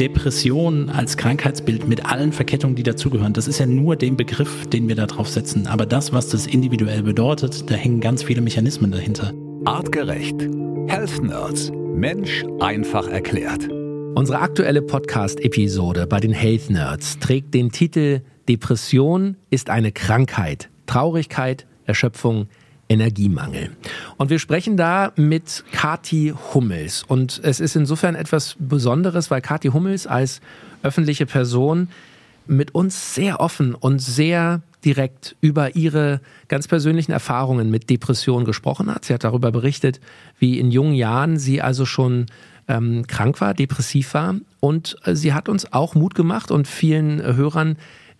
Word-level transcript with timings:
Depression 0.00 0.90
als 0.90 1.16
Krankheitsbild 1.16 1.88
mit 1.88 2.04
allen 2.04 2.30
Verkettungen, 2.32 2.76
die 2.76 2.82
dazugehören, 2.82 3.32
das 3.32 3.48
ist 3.48 3.58
ja 3.58 3.64
nur 3.64 3.96
den 3.96 4.16
Begriff, 4.16 4.66
den 4.66 4.88
wir 4.88 4.94
da 4.94 5.06
drauf 5.06 5.28
setzen. 5.28 5.66
Aber 5.66 5.86
das, 5.86 6.12
was 6.12 6.28
das 6.28 6.46
individuell 6.46 7.02
bedeutet, 7.02 7.70
da 7.70 7.74
hängen 7.74 8.00
ganz 8.00 8.22
viele 8.22 8.42
Mechanismen 8.42 8.90
dahinter. 8.90 9.32
Artgerecht. 9.64 10.36
Health 10.86 11.22
Nerds. 11.22 11.72
Mensch 11.94 12.44
einfach 12.60 13.08
erklärt. 13.08 13.70
Unsere 14.14 14.40
aktuelle 14.40 14.82
Podcast-Episode 14.82 16.06
bei 16.06 16.20
den 16.20 16.32
Health 16.32 16.68
Nerds 16.68 17.18
trägt 17.18 17.54
den 17.54 17.70
Titel 17.70 18.20
Depression 18.50 19.36
ist 19.48 19.70
eine 19.70 19.92
Krankheit. 19.92 20.68
Traurigkeit, 20.86 21.66
Erschöpfung, 21.86 22.48
Energiemangel. 22.88 23.70
Und 24.16 24.30
wir 24.30 24.38
sprechen 24.38 24.76
da 24.76 25.12
mit 25.16 25.64
Kati 25.72 26.34
Hummels. 26.54 27.04
Und 27.06 27.40
es 27.42 27.60
ist 27.60 27.76
insofern 27.76 28.14
etwas 28.14 28.56
Besonderes, 28.58 29.30
weil 29.30 29.40
Kati 29.40 29.68
Hummels 29.68 30.06
als 30.06 30.40
öffentliche 30.82 31.26
Person 31.26 31.88
mit 32.46 32.74
uns 32.74 33.14
sehr 33.14 33.40
offen 33.40 33.74
und 33.74 34.00
sehr 34.00 34.62
direkt 34.84 35.34
über 35.40 35.74
ihre 35.74 36.20
ganz 36.46 36.68
persönlichen 36.68 37.10
Erfahrungen 37.10 37.70
mit 37.70 37.90
Depressionen 37.90 38.44
gesprochen 38.44 38.94
hat. 38.94 39.04
Sie 39.04 39.14
hat 39.14 39.24
darüber 39.24 39.50
berichtet, 39.50 40.00
wie 40.38 40.60
in 40.60 40.70
jungen 40.70 40.94
Jahren 40.94 41.38
sie 41.38 41.60
also 41.60 41.84
schon 41.86 42.26
ähm, 42.68 43.06
krank 43.06 43.40
war, 43.40 43.52
depressiv 43.52 44.14
war. 44.14 44.36
Und 44.60 44.96
äh, 45.04 45.16
sie 45.16 45.32
hat 45.32 45.48
uns 45.48 45.72
auch 45.72 45.94
Mut 45.94 46.14
gemacht 46.14 46.50
und 46.52 46.68
vielen 46.68 47.20
Hörern 47.20 47.76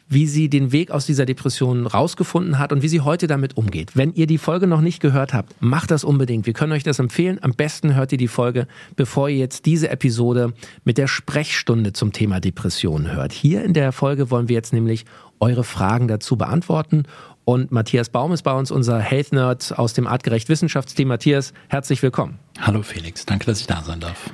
wie 0.09 0.27
sie 0.27 0.49
den 0.49 0.73
Weg 0.73 0.91
aus 0.91 1.07
dieser 1.07 1.27
Depression 1.27 1.87
rausgefunden 1.87 2.59
hat 2.59 2.73
und 2.73 2.83
wie 2.83 2.89
sie 2.89 3.01
heute 3.01 3.27
damit 3.27 3.57
umgeht. 3.57 3.97
Wenn 3.97 4.15
ihr 4.15 4.27
die 4.27 4.39
Folge 4.39 4.67
noch 4.67 4.81
nicht 4.81 5.01
gehört 5.01 5.35
habt, 5.35 5.55
macht 5.61 5.91
das 5.91 6.05
unbedingt. 6.05 6.47
Wir 6.47 6.53
können 6.53 6.73
euch 6.73 6.85
das 6.85 6.99
empfehlen. 6.99 7.39
Am 7.43 7.53
besten 7.53 7.95
hört 7.95 8.13
ihr 8.13 8.19
die 8.19 8.29
Folge, 8.29 8.67
bevor 8.95 9.29
ihr 9.29 9.39
jetzt 9.39 9.67
diese 9.67 9.89
Episode 9.89 10.53
mit 10.85 10.99
der 10.99 11.09
Sprechstunde 11.09 11.93
zum 11.93 12.13
Thema 12.13 12.41
Depression 12.41 13.13
hört. 13.13 13.33
Hier 13.33 13.65
in 13.65 13.75
der 13.75 13.93
Folge 13.93 14.31
wollen 14.31 14.49
wir 14.49 14.55
jetzt 14.55 14.73
nämlich 14.73 15.05
eure 15.41 15.65
Fragen 15.65 16.09
dazu 16.09 16.37
beantworten. 16.37 17.05
Und 17.45 17.71
Matthias 17.71 18.09
Baum 18.09 18.33
ist 18.33 18.43
bei 18.43 18.53
uns, 18.53 18.71
unser 18.71 18.99
Health 18.99 19.33
Nerd 19.33 19.79
aus 19.79 19.93
dem 19.93 20.07
Artgerecht 20.07 20.49
Wissenschaftsteam. 20.49 21.09
Matthias, 21.09 21.53
herzlich 21.69 22.03
willkommen. 22.03 22.39
Hallo 22.61 22.83
Felix, 22.83 23.25
danke, 23.27 23.47
dass 23.47 23.61
ich 23.61 23.67
da 23.67 23.83
sein 23.83 24.01
darf. 24.01 24.31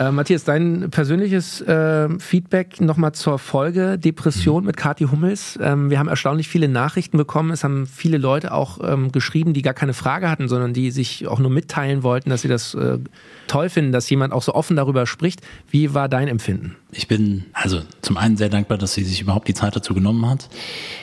Äh, 0.00 0.12
Matthias, 0.12 0.44
dein 0.44 0.88
persönliches 0.90 1.60
äh, 1.60 2.08
Feedback 2.18 2.80
nochmal 2.80 3.12
zur 3.12 3.38
Folge 3.38 3.98
Depression 3.98 4.64
mit 4.64 4.78
Kathi 4.78 5.04
Hummels. 5.04 5.58
Ähm, 5.62 5.90
wir 5.90 5.98
haben 5.98 6.08
erstaunlich 6.08 6.48
viele 6.48 6.68
Nachrichten 6.68 7.18
bekommen. 7.18 7.50
Es 7.50 7.64
haben 7.64 7.86
viele 7.86 8.16
Leute 8.16 8.54
auch 8.54 8.78
ähm, 8.82 9.12
geschrieben, 9.12 9.52
die 9.52 9.60
gar 9.60 9.74
keine 9.74 9.92
Frage 9.92 10.30
hatten, 10.30 10.48
sondern 10.48 10.72
die 10.72 10.90
sich 10.90 11.28
auch 11.28 11.38
nur 11.38 11.50
mitteilen 11.50 12.02
wollten, 12.02 12.30
dass 12.30 12.40
sie 12.40 12.48
das 12.48 12.72
äh, 12.72 12.96
toll 13.46 13.68
finden, 13.68 13.92
dass 13.92 14.08
jemand 14.08 14.32
auch 14.32 14.40
so 14.40 14.54
offen 14.54 14.74
darüber 14.74 15.04
spricht. 15.06 15.42
Wie 15.70 15.92
war 15.92 16.08
dein 16.08 16.28
Empfinden? 16.28 16.76
Ich 16.92 17.06
bin 17.06 17.44
also 17.52 17.82
zum 18.00 18.16
einen 18.16 18.38
sehr 18.38 18.48
dankbar, 18.48 18.78
dass 18.78 18.94
sie 18.94 19.04
sich 19.04 19.20
überhaupt 19.20 19.48
die 19.48 19.54
Zeit 19.54 19.76
dazu 19.76 19.92
genommen 19.92 20.26
hat. 20.26 20.48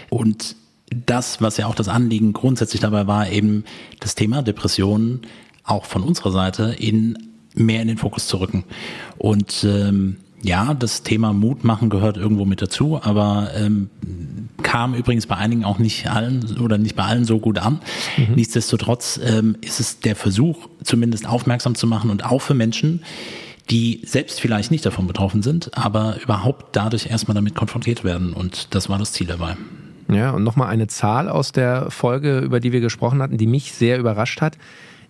Und 0.09 0.56
das, 0.89 1.39
was 1.39 1.58
ja 1.58 1.67
auch 1.67 1.76
das 1.76 1.88
Anliegen 1.88 2.34
grundsätzlich 2.34 2.82
dabei 2.82 3.06
war, 3.06 3.30
eben 3.30 3.64
das 4.00 4.16
Thema 4.16 4.42
Depressionen 4.42 5.22
auch 5.64 5.86
von 5.86 6.02
unserer 6.02 6.32
Seite 6.32 6.76
in 6.80 7.27
mehr 7.58 7.82
in 7.82 7.88
den 7.88 7.98
Fokus 7.98 8.28
zu 8.28 8.38
rücken. 8.38 8.64
Und 9.18 9.66
ähm, 9.68 10.18
ja, 10.42 10.74
das 10.74 11.04
Thema 11.04 11.34
Mut 11.34 11.64
machen 11.64 11.90
gehört 11.90 12.18
irgendwo 12.18 12.46
mit 12.46 12.62
dazu, 12.62 13.00
aber 13.02 13.50
ähm, 13.56 13.90
kam 14.62 14.94
übrigens 14.94 15.26
bei 15.26 15.36
einigen 15.36 15.66
auch 15.66 15.80
nicht 15.80 16.08
allen 16.08 16.58
oder 16.60 16.78
nicht 16.78 16.96
bei 16.96 17.04
allen 17.04 17.26
so 17.26 17.40
gut 17.40 17.58
an. 17.58 17.80
Mhm. 18.18 18.36
Nichtsdestotrotz 18.36 19.20
ähm, 19.24 19.56
ist 19.62 19.80
es 19.80 20.00
der 20.00 20.16
Versuch, 20.16 20.68
zumindest 20.84 21.28
aufmerksam 21.28 21.76
zu 21.76 21.88
machen 21.88 22.12
und 22.12 22.24
auch 22.24 22.42
für 22.42 22.54
Menschen, 22.54 23.02
die 23.70 24.02
selbst 24.06 24.40
vielleicht 24.40 24.72
nicht 24.72 24.86
davon 24.86 25.08
betroffen 25.08 25.42
sind, 25.42 25.76
aber 25.78 26.18
überhaupt 26.24 26.76
dadurch 26.76 27.08
erstmal 27.08 27.36
damit 27.36 27.56
konfrontiert 27.56 28.04
werden. 28.04 28.34
Und 28.34 28.74
das 28.76 28.90
war 28.90 28.98
das 28.98 29.12
Ziel 29.12 29.28
dabei. 29.28 29.58
Ja, 30.10 30.32
und 30.32 30.44
nochmal 30.44 30.70
eine 30.70 30.88
Zahl 30.88 31.28
aus 31.28 31.52
der 31.52 31.92
Folge, 31.92 32.40
über 32.40 32.60
die 32.60 32.72
wir 32.72 32.80
gesprochen 32.80 33.22
hatten, 33.22 33.38
die 33.38 33.48
mich 33.48 33.73
sehr 33.73 34.00
überrascht 34.00 34.40
hat. 34.42 34.58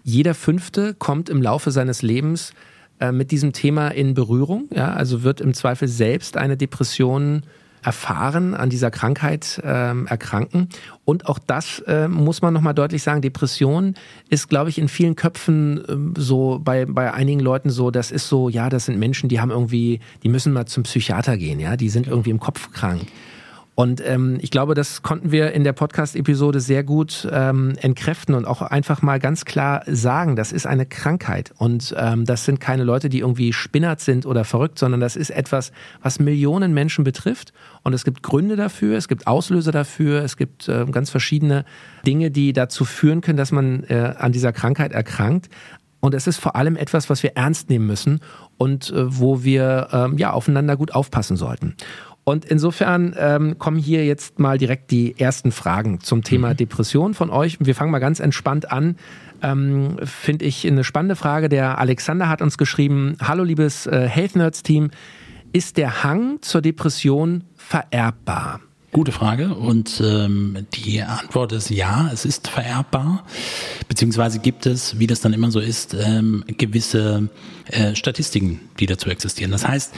Jeder 0.07 0.35
Fünfte 0.35 0.93
kommt 0.93 1.27
im 1.27 1.41
Laufe 1.41 1.69
seines 1.69 2.01
Lebens 2.01 2.53
äh, 3.01 3.11
mit 3.11 3.29
diesem 3.29 3.51
Thema 3.51 3.89
in 3.89 4.13
Berührung, 4.13 4.69
ja, 4.73 4.93
also 4.93 5.23
wird 5.23 5.41
im 5.41 5.53
Zweifel 5.53 5.89
selbst 5.89 6.37
eine 6.37 6.55
Depression 6.55 7.43
erfahren, 7.83 8.53
an 8.53 8.69
dieser 8.69 8.89
Krankheit 8.89 9.61
ähm, 9.65 10.07
erkranken. 10.07 10.69
Und 11.03 11.27
auch 11.27 11.39
das 11.39 11.79
äh, 11.87 12.07
muss 12.07 12.41
man 12.41 12.53
nochmal 12.53 12.73
deutlich 12.73 13.03
sagen, 13.03 13.21
Depression 13.21 13.95
ist, 14.29 14.47
glaube 14.47 14.69
ich, 14.69 14.77
in 14.77 14.87
vielen 14.87 15.17
Köpfen 15.17 16.15
äh, 16.15 16.21
so, 16.21 16.61
bei, 16.63 16.85
bei 16.85 17.13
einigen 17.13 17.41
Leuten 17.41 17.69
so, 17.69 17.91
das 17.91 18.09
ist 18.09 18.29
so, 18.29 18.47
ja, 18.47 18.69
das 18.69 18.85
sind 18.85 18.97
Menschen, 18.97 19.27
die 19.27 19.41
haben 19.41 19.51
irgendwie, 19.51 19.99
die 20.23 20.29
müssen 20.29 20.53
mal 20.53 20.67
zum 20.67 20.83
Psychiater 20.83 21.35
gehen, 21.35 21.59
ja, 21.59 21.75
die 21.75 21.89
sind 21.89 22.07
irgendwie 22.07 22.29
im 22.29 22.39
Kopf 22.39 22.71
krank. 22.71 23.01
Und 23.79 24.03
ähm, 24.03 24.39
ich 24.41 24.49
glaube, 24.49 24.73
das 24.73 25.03
konnten 25.03 25.31
wir 25.31 25.51
in 25.51 25.63
der 25.63 25.71
Podcast-Episode 25.71 26.61
sehr 26.61 26.83
gut 26.83 27.27
ähm, 27.31 27.75
entkräften 27.79 28.33
und 28.33 28.45
auch 28.45 28.63
einfach 28.63 29.03
mal 29.03 29.19
ganz 29.19 29.45
klar 29.45 29.83
sagen, 29.85 30.35
das 30.35 30.51
ist 30.51 30.65
eine 30.65 30.87
Krankheit. 30.87 31.53
Und 31.59 31.93
ähm, 31.95 32.25
das 32.25 32.43
sind 32.43 32.59
keine 32.59 32.83
Leute, 32.83 33.07
die 33.07 33.19
irgendwie 33.19 33.53
spinnert 33.53 34.01
sind 34.01 34.25
oder 34.25 34.45
verrückt, 34.45 34.79
sondern 34.79 34.99
das 34.99 35.15
ist 35.15 35.29
etwas, 35.29 35.71
was 36.01 36.19
Millionen 36.19 36.73
Menschen 36.73 37.03
betrifft. 37.03 37.53
Und 37.83 37.93
es 37.93 38.03
gibt 38.03 38.23
Gründe 38.23 38.55
dafür, 38.55 38.97
es 38.97 39.07
gibt 39.07 39.27
Auslöser 39.27 39.71
dafür, 39.71 40.23
es 40.23 40.37
gibt 40.37 40.67
äh, 40.67 40.87
ganz 40.87 41.11
verschiedene 41.11 41.63
Dinge, 42.03 42.31
die 42.31 42.53
dazu 42.53 42.83
führen 42.83 43.21
können, 43.21 43.37
dass 43.37 43.51
man 43.51 43.83
äh, 43.83 44.15
an 44.17 44.31
dieser 44.31 44.53
Krankheit 44.53 44.91
erkrankt. 44.91 45.49
Und 45.99 46.13
es 46.13 46.25
ist 46.25 46.37
vor 46.37 46.55
allem 46.55 46.77
etwas, 46.77 47.09
was 47.09 47.21
wir 47.21 47.35
ernst 47.35 47.69
nehmen 47.69 47.85
müssen 47.85 48.21
und 48.57 48.91
äh, 48.91 49.19
wo 49.19 49.43
wir 49.43 49.89
ähm, 49.91 50.17
ja 50.17 50.31
aufeinander 50.31 50.77
gut 50.77 50.93
aufpassen 50.93 51.37
sollten. 51.37 51.75
Und 52.27 52.43
insofern 52.43 53.15
ähm, 53.17 53.57
kommen 53.57 53.77
hier 53.77 54.05
jetzt 54.05 54.37
mal 54.37 54.57
direkt 54.57 54.91
die 54.91 55.17
ersten 55.17 55.53
Fragen 55.53 56.01
zum 56.01 56.25
Thema 56.25 56.49
mhm. 56.49 56.57
Depression 56.57 57.13
von 57.13 57.29
euch. 57.29 57.55
Wir 57.61 57.73
fangen 57.73 57.89
mal 57.89 57.99
ganz 57.99 58.19
entspannt 58.19 58.69
an. 58.69 58.97
Ähm, 59.41 59.95
Finde 60.03 60.43
ich 60.43 60.67
eine 60.67 60.83
spannende 60.83 61.15
Frage. 61.15 61.47
Der 61.47 61.77
Alexander 61.77 62.27
hat 62.27 62.41
uns 62.41 62.57
geschrieben, 62.57 63.15
hallo 63.21 63.45
liebes 63.45 63.87
äh, 63.87 64.09
Health 64.09 64.35
Nerds 64.35 64.61
Team, 64.61 64.91
ist 65.53 65.77
der 65.77 66.03
Hang 66.03 66.39
zur 66.41 66.61
Depression 66.61 67.45
vererbbar? 67.55 68.59
Gute 68.91 69.11
Frage 69.11 69.53
und 69.53 70.01
ähm, 70.03 70.65
die 70.73 71.01
Antwort 71.03 71.51
ist 71.51 71.69
ja, 71.69 72.09
es 72.11 72.25
ist 72.25 72.47
vererbbar, 72.47 73.25
beziehungsweise 73.87 74.39
gibt 74.39 74.65
es, 74.65 74.97
wie 74.97 75.07
das 75.07 75.21
dann 75.21 75.33
immer 75.33 75.51
so 75.51 75.59
ist, 75.59 75.93
ähm, 75.93 76.43
gewisse 76.57 77.29
äh, 77.67 77.95
Statistiken, 77.95 78.61
die 78.79 78.85
dazu 78.85 79.09
existieren. 79.09 79.51
Das 79.51 79.67
heißt, 79.67 79.93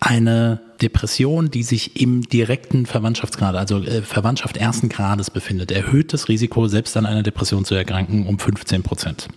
eine 0.00 0.60
Depression, 0.80 1.50
die 1.50 1.62
sich 1.62 2.00
im 2.00 2.22
direkten 2.22 2.86
Verwandtschaftsgrad, 2.86 3.56
also 3.56 3.82
äh, 3.82 4.02
Verwandtschaft 4.02 4.56
ersten 4.56 4.88
Grades 4.88 5.30
befindet, 5.30 5.72
erhöht 5.72 6.12
das 6.12 6.28
Risiko, 6.28 6.68
selbst 6.68 6.96
an 6.96 7.06
einer 7.06 7.22
Depression 7.22 7.64
zu 7.64 7.74
erkranken, 7.74 8.26
um 8.26 8.38
15 8.38 8.82
Prozent. 8.82 9.28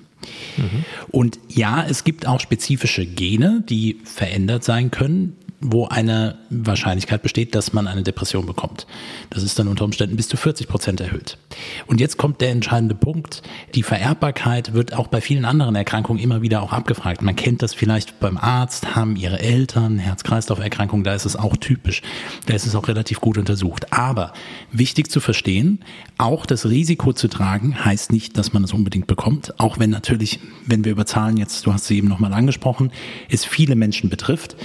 Mhm. 0.57 0.85
Und 1.09 1.39
ja, 1.49 1.83
es 1.87 2.03
gibt 2.03 2.27
auch 2.27 2.39
spezifische 2.39 3.05
Gene, 3.05 3.63
die 3.67 3.99
verändert 4.03 4.63
sein 4.63 4.91
können, 4.91 5.35
wo 5.61 5.87
eine 5.87 6.39
Wahrscheinlichkeit 6.49 7.21
besteht, 7.21 7.53
dass 7.53 7.71
man 7.71 7.87
eine 7.87 8.01
Depression 8.01 8.47
bekommt. 8.47 8.87
Das 9.29 9.43
ist 9.43 9.59
dann 9.59 9.67
unter 9.67 9.85
Umständen 9.85 10.15
bis 10.15 10.27
zu 10.27 10.35
40 10.35 10.67
Prozent 10.67 10.99
erhöht. 10.99 11.37
Und 11.85 12.01
jetzt 12.01 12.17
kommt 12.17 12.41
der 12.41 12.49
entscheidende 12.49 12.95
Punkt. 12.95 13.43
Die 13.75 13.83
Vererbbarkeit 13.83 14.73
wird 14.73 14.93
auch 14.93 15.07
bei 15.07 15.21
vielen 15.21 15.45
anderen 15.45 15.75
Erkrankungen 15.75 16.21
immer 16.21 16.41
wieder 16.41 16.63
auch 16.63 16.73
abgefragt. 16.73 17.21
Man 17.21 17.35
kennt 17.35 17.61
das 17.61 17.75
vielleicht 17.75 18.19
beim 18.19 18.37
Arzt, 18.37 18.95
haben 18.95 19.15
ihre 19.15 19.39
Eltern 19.39 19.99
Herz-Kreislauf-Erkrankungen, 19.99 21.03
da 21.03 21.13
ist 21.13 21.25
es 21.25 21.35
auch 21.35 21.55
typisch. 21.55 22.01
Da 22.47 22.55
ist 22.55 22.65
es 22.65 22.75
auch 22.75 22.87
relativ 22.87 23.21
gut 23.21 23.37
untersucht. 23.37 23.93
Aber 23.93 24.33
wichtig 24.71 25.11
zu 25.11 25.19
verstehen, 25.19 25.79
auch 26.17 26.47
das 26.47 26.67
Risiko 26.67 27.13
zu 27.13 27.27
tragen 27.27 27.85
heißt 27.85 28.11
nicht, 28.11 28.35
dass 28.37 28.51
man 28.51 28.63
es 28.63 28.73
unbedingt 28.73 29.05
bekommt. 29.05 29.59
Auch 29.59 29.77
wenn 29.77 29.91
natürlich, 29.91 30.39
wenn 30.65 30.83
wir 30.85 30.91
über 30.91 31.05
Zahlen 31.05 31.37
jetzt, 31.37 31.67
du 31.67 31.73
hast 31.73 31.85
sie 31.85 31.97
eben 31.97 32.07
nochmal 32.07 32.33
angesprochen, 32.33 32.91
es 33.29 33.45
viele 33.45 33.75
Menschen 33.75 34.09
betrifft 34.09 34.55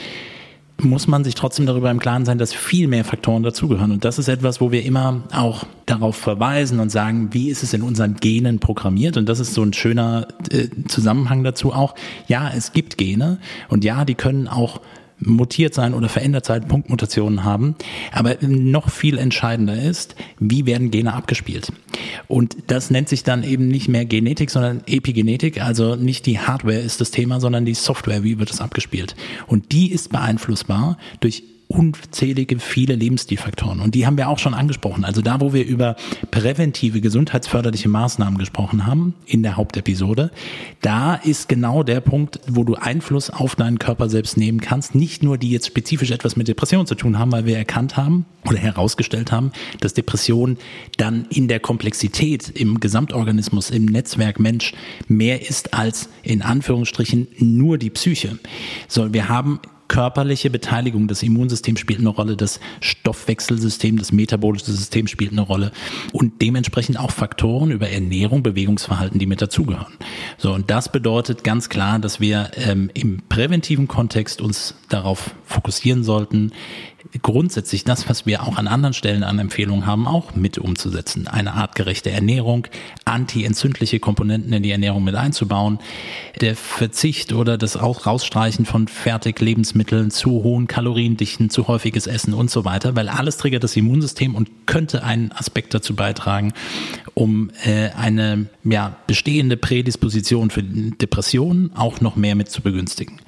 muss 0.80 1.06
man 1.06 1.24
sich 1.24 1.34
trotzdem 1.34 1.66
darüber 1.66 1.90
im 1.90 1.98
Klaren 1.98 2.24
sein, 2.24 2.38
dass 2.38 2.52
viel 2.52 2.86
mehr 2.86 3.04
Faktoren 3.04 3.42
dazugehören. 3.42 3.92
Und 3.92 4.04
das 4.04 4.18
ist 4.18 4.28
etwas, 4.28 4.60
wo 4.60 4.72
wir 4.72 4.84
immer 4.84 5.22
auch 5.32 5.64
darauf 5.86 6.16
verweisen 6.16 6.80
und 6.80 6.90
sagen, 6.90 7.32
wie 7.32 7.48
ist 7.48 7.62
es 7.62 7.72
in 7.72 7.82
unseren 7.82 8.16
Genen 8.16 8.58
programmiert? 8.58 9.16
Und 9.16 9.28
das 9.28 9.40
ist 9.40 9.54
so 9.54 9.62
ein 9.62 9.72
schöner 9.72 10.28
äh, 10.50 10.68
Zusammenhang 10.86 11.44
dazu 11.44 11.72
auch. 11.72 11.94
Ja, 12.28 12.50
es 12.54 12.72
gibt 12.72 12.98
Gene 12.98 13.38
und 13.68 13.84
ja, 13.84 14.04
die 14.04 14.14
können 14.14 14.48
auch 14.48 14.80
mutiert 15.18 15.74
sein 15.74 15.94
oder 15.94 16.08
verändert 16.08 16.44
sein, 16.44 16.68
Punktmutationen 16.68 17.44
haben. 17.44 17.74
Aber 18.12 18.36
noch 18.40 18.90
viel 18.90 19.18
entscheidender 19.18 19.80
ist, 19.80 20.14
wie 20.38 20.66
werden 20.66 20.90
Gene 20.90 21.14
abgespielt? 21.14 21.72
Und 22.28 22.56
das 22.66 22.90
nennt 22.90 23.08
sich 23.08 23.22
dann 23.22 23.42
eben 23.42 23.68
nicht 23.68 23.88
mehr 23.88 24.04
Genetik, 24.04 24.50
sondern 24.50 24.82
Epigenetik. 24.86 25.62
Also 25.62 25.96
nicht 25.96 26.26
die 26.26 26.38
Hardware 26.38 26.78
ist 26.78 27.00
das 27.00 27.10
Thema, 27.10 27.40
sondern 27.40 27.64
die 27.64 27.74
Software, 27.74 28.22
wie 28.22 28.38
wird 28.38 28.50
es 28.50 28.60
abgespielt? 28.60 29.16
Und 29.46 29.72
die 29.72 29.90
ist 29.90 30.10
beeinflussbar 30.10 30.98
durch 31.20 31.42
unzählige 31.68 32.58
viele 32.58 32.94
Lebensstilfaktoren 32.94 33.80
und 33.80 33.94
die 33.94 34.06
haben 34.06 34.16
wir 34.16 34.28
auch 34.28 34.38
schon 34.38 34.54
angesprochen. 34.54 35.04
Also 35.04 35.20
da, 35.20 35.40
wo 35.40 35.52
wir 35.52 35.66
über 35.66 35.96
präventive, 36.30 37.00
gesundheitsförderliche 37.00 37.88
Maßnahmen 37.88 38.38
gesprochen 38.38 38.86
haben 38.86 39.14
in 39.26 39.42
der 39.42 39.56
Hauptepisode, 39.56 40.30
da 40.80 41.16
ist 41.16 41.48
genau 41.48 41.82
der 41.82 42.00
Punkt, 42.00 42.40
wo 42.46 42.62
du 42.62 42.76
Einfluss 42.76 43.30
auf 43.30 43.56
deinen 43.56 43.78
Körper 43.78 44.08
selbst 44.08 44.36
nehmen 44.36 44.60
kannst. 44.60 44.94
Nicht 44.94 45.22
nur 45.22 45.38
die 45.38 45.50
jetzt 45.50 45.66
spezifisch 45.66 46.12
etwas 46.12 46.36
mit 46.36 46.46
Depression 46.46 46.86
zu 46.86 46.94
tun 46.94 47.18
haben, 47.18 47.32
weil 47.32 47.46
wir 47.46 47.56
erkannt 47.56 47.96
haben 47.96 48.26
oder 48.44 48.58
herausgestellt 48.58 49.32
haben, 49.32 49.50
dass 49.80 49.94
Depression 49.94 50.58
dann 50.98 51.26
in 51.30 51.48
der 51.48 51.58
Komplexität 51.58 52.48
im 52.48 52.78
Gesamtorganismus, 52.78 53.70
im 53.70 53.86
Netzwerk 53.86 54.38
Mensch 54.38 54.72
mehr 55.08 55.48
ist 55.48 55.74
als 55.74 56.08
in 56.22 56.42
Anführungsstrichen 56.42 57.26
nur 57.38 57.76
die 57.78 57.90
Psyche. 57.90 58.38
So, 58.86 59.12
wir 59.12 59.28
haben 59.28 59.60
körperliche 59.88 60.50
Beteiligung. 60.50 61.08
Das 61.08 61.22
Immunsystem 61.22 61.76
spielt 61.76 62.00
eine 62.00 62.08
Rolle, 62.08 62.36
das 62.36 62.60
Stoffwechselsystem, 62.80 63.98
das 63.98 64.12
metabolische 64.12 64.72
System 64.72 65.06
spielt 65.06 65.32
eine 65.32 65.42
Rolle 65.42 65.72
und 66.12 66.42
dementsprechend 66.42 66.98
auch 66.98 67.10
Faktoren 67.10 67.70
über 67.70 67.88
Ernährung, 67.88 68.42
Bewegungsverhalten, 68.42 69.18
die 69.18 69.26
mit 69.26 69.40
dazugehören. 69.40 69.94
So, 70.38 70.52
und 70.52 70.70
das 70.70 70.90
bedeutet 70.90 71.44
ganz 71.44 71.68
klar, 71.68 71.98
dass 71.98 72.20
wir 72.20 72.50
ähm, 72.56 72.90
im 72.94 73.22
präventiven 73.28 73.88
Kontext 73.88 74.40
uns 74.40 74.74
darauf 74.88 75.34
fokussieren 75.44 76.04
sollten, 76.04 76.52
grundsätzlich 77.22 77.84
das, 77.84 78.08
was 78.08 78.26
wir 78.26 78.42
auch 78.42 78.56
an 78.56 78.66
anderen 78.66 78.92
Stellen 78.92 79.22
an 79.22 79.38
Empfehlungen 79.38 79.86
haben, 79.86 80.06
auch 80.06 80.34
mit 80.34 80.58
umzusetzen. 80.58 81.28
Eine 81.28 81.54
artgerechte 81.54 82.10
Ernährung, 82.10 82.66
anti-entzündliche 83.04 84.00
Komponenten 84.00 84.52
in 84.52 84.62
die 84.62 84.70
Ernährung 84.70 85.04
mit 85.04 85.14
einzubauen, 85.14 85.78
der 86.40 86.56
Verzicht 86.56 87.32
oder 87.32 87.56
das 87.56 87.76
auch 87.76 88.06
Rausstreichen 88.06 88.66
von 88.66 88.88
Fertiglebensmitteln 88.88 89.75
zu 90.10 90.30
hohen 90.42 90.66
Kaloriendichten, 90.66 91.50
zu 91.50 91.68
häufiges 91.68 92.06
Essen 92.06 92.34
und 92.34 92.50
so 92.50 92.64
weiter, 92.64 92.96
weil 92.96 93.08
alles 93.08 93.36
triggert 93.36 93.64
das 93.64 93.76
Immunsystem 93.76 94.34
und 94.34 94.66
könnte 94.66 95.02
einen 95.02 95.32
Aspekt 95.32 95.74
dazu 95.74 95.94
beitragen, 95.94 96.52
um 97.14 97.50
äh, 97.64 97.90
eine 97.90 98.46
ja, 98.64 98.96
bestehende 99.06 99.56
Prädisposition 99.56 100.50
für 100.50 100.62
Depressionen 100.62 101.74
auch 101.74 102.00
noch 102.00 102.16
mehr 102.16 102.34
mit 102.34 102.50
zu 102.50 102.62
begünstigen. 102.62 103.20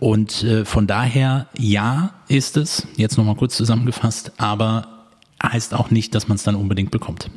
Und 0.00 0.42
äh, 0.44 0.64
von 0.64 0.86
daher, 0.86 1.48
ja, 1.58 2.14
ist 2.28 2.56
es, 2.56 2.86
jetzt 2.96 3.16
nochmal 3.18 3.36
kurz 3.36 3.56
zusammengefasst, 3.56 4.32
aber 4.38 5.06
heißt 5.42 5.74
auch 5.74 5.90
nicht, 5.90 6.14
dass 6.14 6.28
man 6.28 6.36
es 6.36 6.42
dann 6.42 6.54
unbedingt 6.54 6.90
bekommt. 6.90 7.30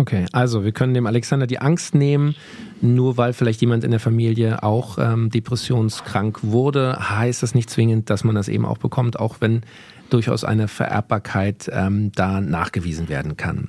Okay, 0.00 0.24
also 0.32 0.64
wir 0.64 0.72
können 0.72 0.94
dem 0.94 1.06
Alexander 1.06 1.46
die 1.46 1.58
Angst 1.58 1.94
nehmen, 1.94 2.34
nur 2.80 3.18
weil 3.18 3.34
vielleicht 3.34 3.60
jemand 3.60 3.84
in 3.84 3.90
der 3.90 4.00
Familie 4.00 4.62
auch 4.62 4.96
ähm, 4.98 5.28
depressionskrank 5.28 6.38
wurde, 6.42 6.96
heißt 7.10 7.42
das 7.42 7.54
nicht 7.54 7.68
zwingend, 7.68 8.08
dass 8.08 8.24
man 8.24 8.34
das 8.34 8.48
eben 8.48 8.64
auch 8.64 8.78
bekommt, 8.78 9.20
auch 9.20 9.42
wenn 9.42 9.60
durchaus 10.08 10.42
eine 10.42 10.68
Vererbbarkeit 10.68 11.70
ähm, 11.70 12.12
da 12.14 12.40
nachgewiesen 12.40 13.10
werden 13.10 13.36
kann. 13.36 13.68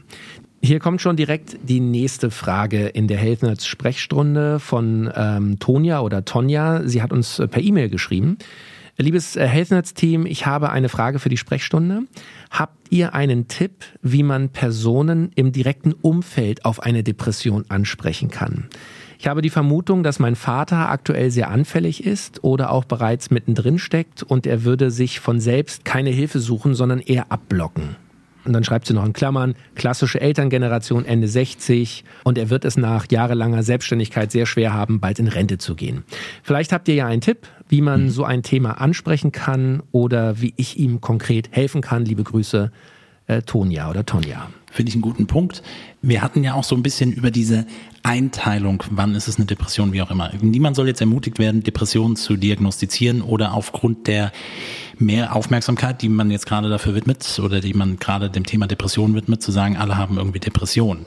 Hier 0.63 0.79
kommt 0.79 1.01
schon 1.01 1.17
direkt 1.17 1.57
die 1.63 1.81
nächste 1.81 2.31
Frage 2.31 2.87
in 2.87 3.09
der 3.09 3.17
Health 3.17 3.43
Nerds 3.43 3.67
Sprechstunde 3.67 4.61
von 4.61 5.11
ähm, 5.13 5.59
Tonja 5.59 5.99
oder 5.99 6.23
Tonja. 6.23 6.87
Sie 6.87 7.01
hat 7.01 7.11
uns 7.11 7.39
äh, 7.39 7.47
per 7.49 7.61
E-Mail 7.61 7.89
geschrieben. 7.89 8.37
Liebes 9.01 9.35
äh, 9.35 9.47
Health 9.47 9.71
Nerds 9.71 9.93
Team, 9.93 10.25
ich 10.25 10.45
habe 10.45 10.69
eine 10.71 10.89
Frage 10.89 11.19
für 11.19 11.29
die 11.29 11.37
Sprechstunde. 11.37 12.03
Habt 12.49 12.77
ihr 12.89 13.13
einen 13.13 13.47
Tipp, 13.47 13.85
wie 14.01 14.23
man 14.23 14.49
Personen 14.49 15.31
im 15.35 15.51
direkten 15.51 15.93
Umfeld 15.93 16.65
auf 16.65 16.81
eine 16.81 17.03
Depression 17.03 17.65
ansprechen 17.69 18.29
kann? 18.29 18.67
Ich 19.19 19.27
habe 19.27 19.41
die 19.41 19.51
Vermutung, 19.51 20.01
dass 20.01 20.19
mein 20.19 20.35
Vater 20.35 20.89
aktuell 20.89 21.29
sehr 21.29 21.51
anfällig 21.51 22.05
ist 22.05 22.43
oder 22.43 22.71
auch 22.71 22.85
bereits 22.85 23.29
mittendrin 23.29 23.77
steckt 23.77 24.23
und 24.23 24.47
er 24.47 24.63
würde 24.63 24.89
sich 24.89 25.19
von 25.19 25.39
selbst 25.39 25.85
keine 25.85 26.09
Hilfe 26.09 26.39
suchen, 26.39 26.73
sondern 26.73 26.99
eher 26.99 27.31
abblocken. 27.31 27.95
Und 28.45 28.53
dann 28.53 28.63
schreibt 28.63 28.87
sie 28.87 28.93
noch 28.93 29.05
in 29.05 29.13
Klammern, 29.13 29.55
klassische 29.75 30.19
Elterngeneration 30.19 31.05
Ende 31.05 31.27
60 31.27 32.03
und 32.23 32.37
er 32.37 32.49
wird 32.49 32.65
es 32.65 32.77
nach 32.77 33.05
jahrelanger 33.11 33.63
Selbstständigkeit 33.63 34.31
sehr 34.31 34.45
schwer 34.45 34.73
haben, 34.73 34.99
bald 34.99 35.19
in 35.19 35.27
Rente 35.27 35.57
zu 35.57 35.75
gehen. 35.75 36.03
Vielleicht 36.43 36.71
habt 36.71 36.87
ihr 36.87 36.95
ja 36.95 37.07
einen 37.07 37.21
Tipp, 37.21 37.47
wie 37.69 37.81
man 37.81 38.05
mhm. 38.05 38.09
so 38.09 38.23
ein 38.23 38.43
Thema 38.43 38.81
ansprechen 38.81 39.31
kann 39.31 39.83
oder 39.91 40.41
wie 40.41 40.53
ich 40.57 40.79
ihm 40.79 41.01
konkret 41.01 41.49
helfen 41.51 41.81
kann. 41.81 42.05
Liebe 42.05 42.23
Grüße, 42.23 42.71
äh, 43.27 43.41
Tonja 43.43 43.89
oder 43.89 44.05
Tonja. 44.05 44.49
Finde 44.71 44.89
ich 44.89 44.95
einen 44.95 45.01
guten 45.01 45.27
Punkt. 45.27 45.61
Wir 46.01 46.21
hatten 46.21 46.43
ja 46.43 46.53
auch 46.53 46.63
so 46.63 46.75
ein 46.75 46.83
bisschen 46.83 47.11
über 47.11 47.29
diese 47.29 47.65
Einteilung, 48.03 48.83
wann 48.89 49.15
ist 49.15 49.27
es 49.27 49.37
eine 49.37 49.45
Depression, 49.45 49.93
wie 49.93 50.01
auch 50.01 50.11
immer. 50.11 50.31
Niemand 50.41 50.75
soll 50.75 50.87
jetzt 50.87 51.01
ermutigt 51.01 51.39
werden, 51.39 51.63
Depressionen 51.63 52.15
zu 52.15 52.35
diagnostizieren 52.35 53.21
oder 53.21 53.53
aufgrund 53.53 54.07
der 54.07 54.31
mehr 54.97 55.35
Aufmerksamkeit, 55.35 56.01
die 56.01 56.09
man 56.09 56.31
jetzt 56.31 56.45
gerade 56.45 56.69
dafür 56.69 56.95
widmet 56.95 57.39
oder 57.43 57.59
die 57.59 57.73
man 57.73 57.97
gerade 57.97 58.29
dem 58.29 58.45
Thema 58.45 58.67
Depression 58.67 59.15
widmet, 59.15 59.41
zu 59.41 59.51
sagen, 59.51 59.77
alle 59.77 59.97
haben 59.97 60.17
irgendwie 60.17 60.39
Depressionen. 60.39 61.05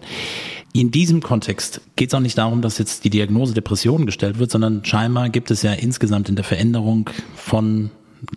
In 0.72 0.90
diesem 0.90 1.22
Kontext 1.22 1.80
geht 1.94 2.08
es 2.08 2.14
auch 2.14 2.20
nicht 2.20 2.36
darum, 2.36 2.60
dass 2.60 2.78
jetzt 2.78 3.04
die 3.04 3.10
Diagnose 3.10 3.54
Depression 3.54 4.06
gestellt 4.06 4.38
wird, 4.38 4.50
sondern 4.50 4.84
scheinbar 4.84 5.28
gibt 5.28 5.50
es 5.50 5.62
ja 5.62 5.72
insgesamt 5.72 6.28
in 6.28 6.36
der 6.36 6.44
Veränderung 6.44 7.10
von 7.36 7.90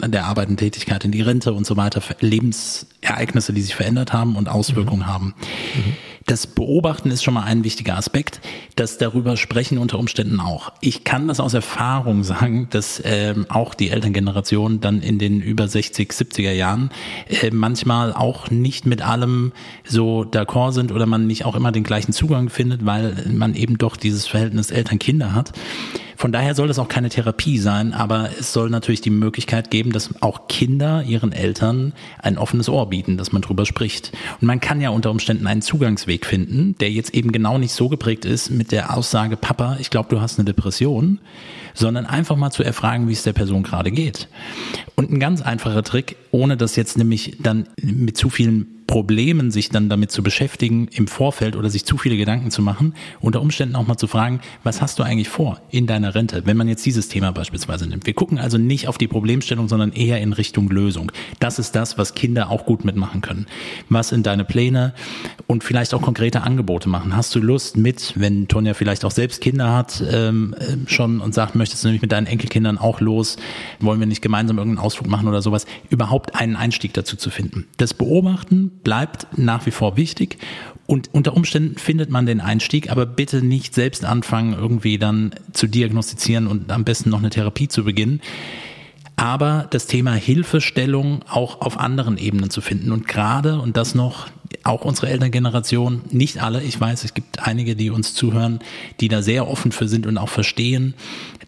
der 0.05 0.25
Arbeit 0.25 0.49
und 0.49 0.57
Tätigkeit 0.57 1.03
in 1.05 1.11
die 1.11 1.21
Rente 1.21 1.53
und 1.53 1.65
so 1.65 1.77
weiter, 1.77 2.01
Lebensereignisse, 2.19 3.53
die 3.53 3.61
sich 3.61 3.75
verändert 3.75 4.13
haben 4.13 4.35
und 4.35 4.49
Auswirkungen 4.49 5.01
mhm. 5.01 5.07
haben. 5.07 5.25
Mhm. 5.75 5.93
Das 6.27 6.45
Beobachten 6.45 7.09
ist 7.09 7.23
schon 7.23 7.35
mal 7.35 7.43
ein 7.43 7.63
wichtiger 7.63 7.97
Aspekt. 7.97 8.41
Das 8.75 8.97
darüber 8.97 9.37
sprechen 9.37 9.77
unter 9.77 9.97
Umständen 9.97 10.41
auch. 10.41 10.73
Ich 10.81 11.05
kann 11.05 11.29
das 11.29 11.39
aus 11.39 11.53
Erfahrung 11.53 12.25
sagen, 12.25 12.67
dass 12.69 13.01
ähm, 13.05 13.45
auch 13.47 13.73
die 13.73 13.89
Elterngeneration 13.91 14.81
dann 14.81 15.01
in 15.01 15.19
den 15.19 15.39
über 15.39 15.69
60, 15.69 16.11
70er 16.11 16.51
Jahren 16.51 16.91
äh, 17.29 17.49
manchmal 17.51 18.11
auch 18.11 18.51
nicht 18.51 18.85
mit 18.85 19.01
allem 19.01 19.53
so 19.85 20.23
d'accord 20.23 20.73
sind 20.73 20.91
oder 20.91 21.05
man 21.05 21.27
nicht 21.27 21.45
auch 21.45 21.55
immer 21.55 21.71
den 21.71 21.83
gleichen 21.83 22.11
Zugang 22.11 22.49
findet, 22.49 22.85
weil 22.85 23.25
man 23.31 23.55
eben 23.55 23.77
doch 23.77 23.95
dieses 23.95 24.27
Verhältnis 24.27 24.69
Eltern-Kinder 24.69 25.33
hat. 25.33 25.53
Von 26.17 26.31
daher 26.31 26.55
soll 26.55 26.67
das 26.67 26.79
auch 26.79 26.87
keine 26.87 27.09
Therapie 27.09 27.59
sein, 27.59 27.93
aber 27.93 28.31
es 28.39 28.51
soll 28.51 28.71
natürlich 28.71 29.01
die 29.01 29.11
Möglichkeit 29.11 29.69
geben, 29.69 29.91
dass 29.91 30.19
auch 30.21 30.47
Kinder 30.47 31.03
ihren 31.03 31.31
Eltern 31.31 31.93
ein 32.17 32.39
offenes 32.39 32.69
Ohr 32.69 32.89
bieten, 32.89 33.17
dass 33.17 33.31
man 33.31 33.43
drüber 33.43 33.67
spricht. 33.67 34.11
Und 34.41 34.47
man 34.47 34.59
kann 34.59 34.81
ja 34.81 34.89
unter 34.89 35.11
Umständen 35.11 35.45
einen 35.45 35.61
Zugangsweg 35.61 36.25
finden, 36.25 36.75
der 36.79 36.89
jetzt 36.89 37.13
eben 37.13 37.31
genau 37.31 37.59
nicht 37.59 37.71
so 37.71 37.87
geprägt 37.87 38.25
ist 38.25 38.49
mit 38.49 38.71
der 38.71 38.97
Aussage, 38.97 39.37
Papa, 39.37 39.77
ich 39.79 39.91
glaube, 39.91 40.09
du 40.09 40.19
hast 40.19 40.39
eine 40.39 40.45
Depression, 40.45 41.19
sondern 41.75 42.07
einfach 42.07 42.35
mal 42.35 42.49
zu 42.49 42.63
erfragen, 42.63 43.07
wie 43.07 43.13
es 43.13 43.21
der 43.21 43.33
Person 43.33 43.61
gerade 43.61 43.91
geht. 43.91 44.27
Und 44.95 45.11
ein 45.11 45.19
ganz 45.19 45.43
einfacher 45.43 45.83
Trick, 45.83 46.15
ohne 46.31 46.57
das 46.57 46.75
jetzt 46.75 46.97
nämlich 46.97 47.37
dann 47.39 47.67
mit 47.79 48.17
zu 48.17 48.31
vielen 48.31 48.76
Problemen, 48.87 49.51
sich 49.51 49.69
dann 49.69 49.89
damit 49.89 50.11
zu 50.11 50.23
beschäftigen 50.23 50.87
im 50.91 51.07
Vorfeld 51.07 51.55
oder 51.55 51.69
sich 51.69 51.85
zu 51.85 51.97
viele 51.97 52.17
Gedanken 52.17 52.51
zu 52.51 52.61
machen, 52.61 52.95
unter 53.19 53.41
Umständen 53.41 53.75
auch 53.75 53.85
mal 53.85 53.97
zu 53.97 54.07
fragen, 54.07 54.39
was 54.63 54.81
hast 54.81 54.97
du 54.97 55.03
eigentlich 55.03 55.29
vor 55.29 55.61
in 55.69 55.85
deiner 55.85 56.15
Rente, 56.15 56.43
wenn 56.45 56.57
man 56.57 56.69
jetzt 56.69 56.85
dieses 56.85 57.09
Thema 57.09 57.31
beispielsweise 57.31 57.87
nimmt. 57.87 58.05
Wir 58.05 58.13
gucken 58.13 58.39
also 58.39 58.57
nicht 58.57 58.87
auf 58.87 58.97
die 58.97 59.07
Problemstellung, 59.07 59.67
sondern 59.67 59.91
eher 59.91 60.21
in 60.21 60.33
Richtung 60.33 60.69
Lösung. 60.69 61.11
Das 61.39 61.59
ist 61.59 61.75
das, 61.75 61.97
was 61.97 62.15
Kinder 62.15 62.49
auch 62.49 62.65
gut 62.65 62.85
mitmachen 62.85 63.21
können. 63.21 63.45
Was 63.89 64.09
sind 64.09 64.25
deine 64.25 64.45
Pläne 64.45 64.93
und 65.47 65.63
vielleicht 65.63 65.93
auch 65.93 66.01
konkrete 66.01 66.41
Angebote 66.41 66.87
machen? 66.87 67.15
Hast 67.15 67.35
du 67.35 67.39
Lust 67.39 67.75
mit, 67.75 68.13
wenn 68.15 68.47
Tonja 68.47 68.73
vielleicht 68.73 69.03
auch 69.03 69.11
selbst 69.11 69.41
Kinder 69.41 69.75
hat, 69.75 70.01
ähm, 70.09 70.55
äh, 70.57 70.89
schon 70.89 71.19
und 71.19 71.33
sagt, 71.33 71.55
möchtest 71.55 71.83
du 71.83 71.89
nämlich 71.89 72.01
mit 72.01 72.13
deinen 72.13 72.27
Enkelkindern 72.27 72.77
auch 72.77 73.01
los? 73.01 73.35
Wollen 73.81 73.99
wir 73.99 74.07
nicht 74.07 74.21
gemeinsam 74.21 74.57
irgendeinen 74.57 74.85
Ausflug 74.85 75.09
machen 75.09 75.27
oder 75.27 75.41
sowas? 75.41 75.65
Überhaupt 75.89 76.35
einen 76.35 76.55
Einstieg 76.55 76.93
dazu 76.93 77.17
zu 77.17 77.29
finden. 77.29 77.65
Das 77.75 77.93
Beobachten 77.93 78.71
bleibt 78.83 79.27
nach 79.37 79.65
wie 79.65 79.71
vor 79.71 79.97
wichtig. 79.97 80.37
Und 80.85 81.09
unter 81.13 81.35
Umständen 81.35 81.77
findet 81.77 82.09
man 82.09 82.25
den 82.25 82.39
Einstieg, 82.39 82.89
aber 82.89 83.05
bitte 83.05 83.41
nicht 83.41 83.75
selbst 83.75 84.05
anfangen, 84.05 84.53
irgendwie 84.53 84.97
dann 84.97 85.35
zu 85.51 85.67
diagnostizieren 85.67 86.47
und 86.47 86.71
am 86.71 86.85
besten 86.85 87.09
noch 87.09 87.19
eine 87.19 87.29
Therapie 87.29 87.67
zu 87.67 87.83
beginnen. 87.83 88.21
Aber 89.17 89.67
das 89.71 89.87
Thema 89.87 90.13
Hilfestellung 90.13 91.23
auch 91.27 91.61
auf 91.61 91.79
anderen 91.79 92.17
Ebenen 92.17 92.49
zu 92.49 92.61
finden 92.61 92.91
und 92.91 93.07
gerade, 93.07 93.59
und 93.59 93.75
das 93.75 93.95
noch, 93.95 94.27
auch 94.63 94.85
unsere 94.85 95.09
Elterngeneration, 95.09 96.01
nicht 96.09 96.41
alle, 96.41 96.61
ich 96.61 96.79
weiß, 96.79 97.03
es 97.03 97.13
gibt 97.13 97.45
einige, 97.45 97.75
die 97.75 97.89
uns 97.89 98.13
zuhören, 98.13 98.59
die 98.99 99.07
da 99.07 99.21
sehr 99.21 99.47
offen 99.47 99.71
für 99.71 99.87
sind 99.87 100.05
und 100.07 100.17
auch 100.17 100.29
verstehen, 100.29 100.93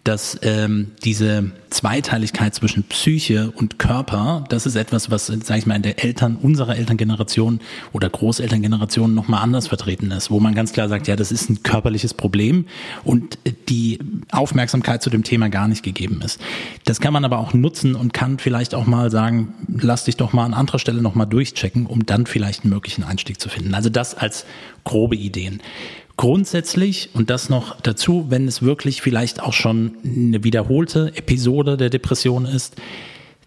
dass 0.04 0.40
ähm, 0.44 0.92
diese 1.04 1.52
Zweiteiligkeit 1.70 2.56
zwischen 2.56 2.84
Psyche 2.84 3.52
und 3.52 3.78
Körper, 3.78 4.44
das 4.50 4.66
ist 4.66 4.76
etwas, 4.76 5.12
was, 5.12 5.28
sage 5.28 5.60
ich 5.60 5.66
mal, 5.66 5.76
in 5.76 5.84
der 5.84 6.04
Eltern, 6.04 6.36
unserer 6.36 6.76
Elterngeneration 6.76 7.60
oder 7.92 8.10
Großelterngeneration 8.10 9.14
nochmal 9.14 9.44
anders 9.44 9.68
vertreten 9.68 10.10
ist, 10.12 10.32
wo 10.32 10.40
man 10.40 10.56
ganz 10.56 10.74
klar 10.74 10.90
sagt, 10.90 11.08
ja, 11.08 11.16
das 11.16 11.32
ist 11.32 11.50
ein 11.50 11.64
körperliches 11.64 12.14
Problem 12.14 12.66
und 13.04 13.38
die 13.68 14.00
Aufmerksamkeit 14.32 15.04
zu 15.04 15.10
dem 15.10 15.24
Thema 15.24 15.50
gar 15.50 15.68
nicht 15.68 15.84
gegeben 15.84 16.22
ist. 16.24 16.40
Das 16.86 17.00
kann 17.00 17.14
man 17.14 17.26
aber 17.26 17.38
auch 17.38 17.54
nutzen 17.54 17.96
und 17.96 18.14
kann 18.14 18.40
vielleicht 18.40 18.74
auch 18.74 18.88
mal 18.88 19.12
sagen, 19.12 19.54
lass 19.68 20.06
dich 20.06 20.18
doch 20.18 20.34
mal 20.34 20.46
an 20.46 20.54
anderer 20.54 20.80
Stelle 20.80 21.02
nochmal 21.02 21.28
durchchecken, 21.28 21.86
um 21.86 22.06
dann 22.06 22.26
vielleicht 22.26 22.64
einen 22.64 22.72
möglichen 22.90 23.04
Einstieg 23.04 23.40
zu 23.40 23.50
finden. 23.50 23.76
Also 23.76 23.90
das 23.90 24.16
als 24.16 24.46
grobe 24.84 25.16
Ideen. 25.16 25.62
Grundsätzlich, 26.18 27.10
und 27.14 27.30
das 27.30 27.50
noch 27.50 27.80
dazu, 27.80 28.26
wenn 28.30 28.48
es 28.48 28.62
wirklich 28.62 29.02
vielleicht 29.02 29.42
auch 29.42 29.54
schon 29.54 29.94
eine 30.04 30.44
wiederholte 30.44 31.14
Episode 31.16 31.78
der 31.78 31.90
Depression 31.90 32.46
ist, 32.46 32.76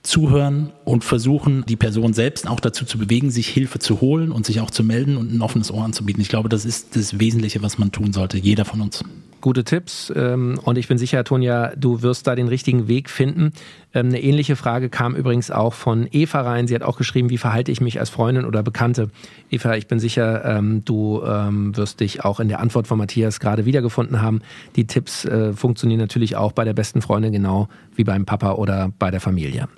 zuhören 0.05 0.73
und 0.85 1.05
versuchen, 1.05 1.65
die 1.69 1.77
Person 1.77 2.13
selbst 2.13 2.49
auch 2.49 2.61
dazu 2.61 2.85
zu 2.85 2.99
bewegen, 2.99 3.31
sich 3.31 3.49
Hilfe 3.49 3.79
zu 3.79 4.01
holen 4.01 4.33
und 4.33 4.47
sich 4.47 4.61
auch 4.61 4.71
zu 4.71 4.85
melden 4.85 5.17
und 5.17 5.33
ein 5.33 5.43
offenes 5.43 5.71
Ohr 5.71 5.85
anzubieten. 5.85 6.23
Ich 6.23 6.29
glaube, 6.29 6.49
das 6.49 6.65
ist 6.65 6.97
das 6.97 7.19
Wesentliche, 7.21 7.63
was 7.63 7.79
man 7.79 7.93
tun 7.93 8.13
sollte, 8.13 8.39
jeder 8.39 8.65
von 8.65 8.81
uns 8.81 9.05
gute 9.43 9.65
Tipps 9.65 10.11
ähm, 10.17 10.59
und 10.65 10.79
ich 10.79 10.89
bin 10.89 10.97
sicher, 10.97 11.23
Tonja, 11.25 11.73
du 11.77 12.01
wirst 12.01 12.27
da 12.27 12.35
den 12.35 12.49
richtigen 12.49 12.89
Weg 12.89 13.11
finden. 13.11 13.53
Ähm, 13.93 14.07
eine 14.07 14.23
ähnliche 14.23 14.57
Frage 14.57 14.89
kam 14.89 15.15
übrigens 15.15 15.51
auch 15.51 15.75
von 15.75 16.09
Eva 16.11 16.41
rein. 16.41 16.67
Sie 16.67 16.75
hat 16.75 16.83
auch 16.83 16.97
geschrieben, 16.97 17.29
wie 17.29 17.37
verhalte 17.37 17.71
ich 17.71 17.83
mich 17.83 18.01
als 18.01 18.09
Freundin 18.09 18.47
oder 18.47 18.63
Bekannte? 18.63 19.11
Eva, 19.51 19.77
ich 19.77 19.87
bin 19.87 20.01
sicher, 20.01 20.45
ähm, 20.47 20.83
du 20.85 21.21
wirst 21.23 22.01
dich 22.01 22.25
auch 22.25 22.41
in 22.41 22.49
der 22.49 22.61
Antwort 22.61 22.87
von 22.87 22.97
Matthias 22.97 23.41
gerade 23.41 23.67
wiedergefunden 23.67 24.23
haben. 24.23 24.41
Die 24.77 24.87
Tipps 24.87 25.25
äh, 25.25 25.53
funktionieren 25.53 26.01
natürlich 26.01 26.37
auch 26.37 26.53
bei 26.53 26.65
der 26.65 26.73
besten 26.73 27.03
Freundin 27.03 27.33
genau 27.33 27.69
wie 27.95 28.05
beim 28.05 28.25
Papa 28.25 28.53
oder 28.53 28.93
bei 28.99 29.11
der 29.11 29.21
Familie. 29.21 29.69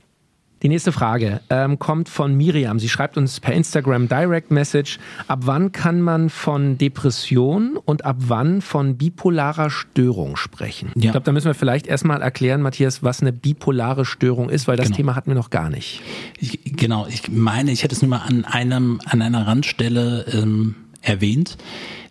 Die 0.65 0.71
nächste 0.71 0.93
Frage 0.93 1.43
ähm, 1.51 1.79
kommt 1.79 2.09
von 2.09 2.35
Miriam. 2.35 2.79
Sie 2.79 2.89
schreibt 2.89 3.19
uns 3.19 3.39
per 3.39 3.53
Instagram 3.53 4.09
Direct 4.09 4.51
Message. 4.51 4.99
Ab 5.29 5.41
wann 5.43 5.73
kann 5.73 6.01
man 6.01 6.31
von 6.31 6.79
Depression 6.79 7.77
und 7.77 8.07
ab 8.07 8.17
wann 8.21 8.63
von 8.63 8.97
bipolarer 8.97 9.69
Störung 9.69 10.37
sprechen? 10.37 10.89
Ja. 10.95 11.05
Ich 11.05 11.11
glaube, 11.11 11.25
da 11.25 11.33
müssen 11.33 11.49
wir 11.49 11.55
vielleicht 11.55 11.87
erstmal 11.87 12.23
erklären, 12.23 12.63
Matthias, 12.63 13.03
was 13.03 13.21
eine 13.21 13.35
bipolare 13.35 14.07
Störung 14.07 14.49
ist, 14.49 14.67
weil 14.67 14.79
das 14.79 14.87
genau. 14.87 14.97
Thema 14.97 15.17
hatten 15.17 15.31
wir 15.31 15.35
noch 15.35 15.51
gar 15.51 15.69
nicht. 15.69 16.01
Ich, 16.39 16.59
genau, 16.65 17.07
ich 17.09 17.29
meine, 17.31 17.71
ich 17.71 17.83
hätte 17.83 17.95
es 17.95 18.01
nur 18.01 18.09
mal 18.09 18.23
an 18.27 18.47
einem, 18.47 19.03
an 19.05 19.21
einer 19.21 19.47
Randstelle 19.47 20.25
ähm, 20.33 20.77
erwähnt. 21.03 21.59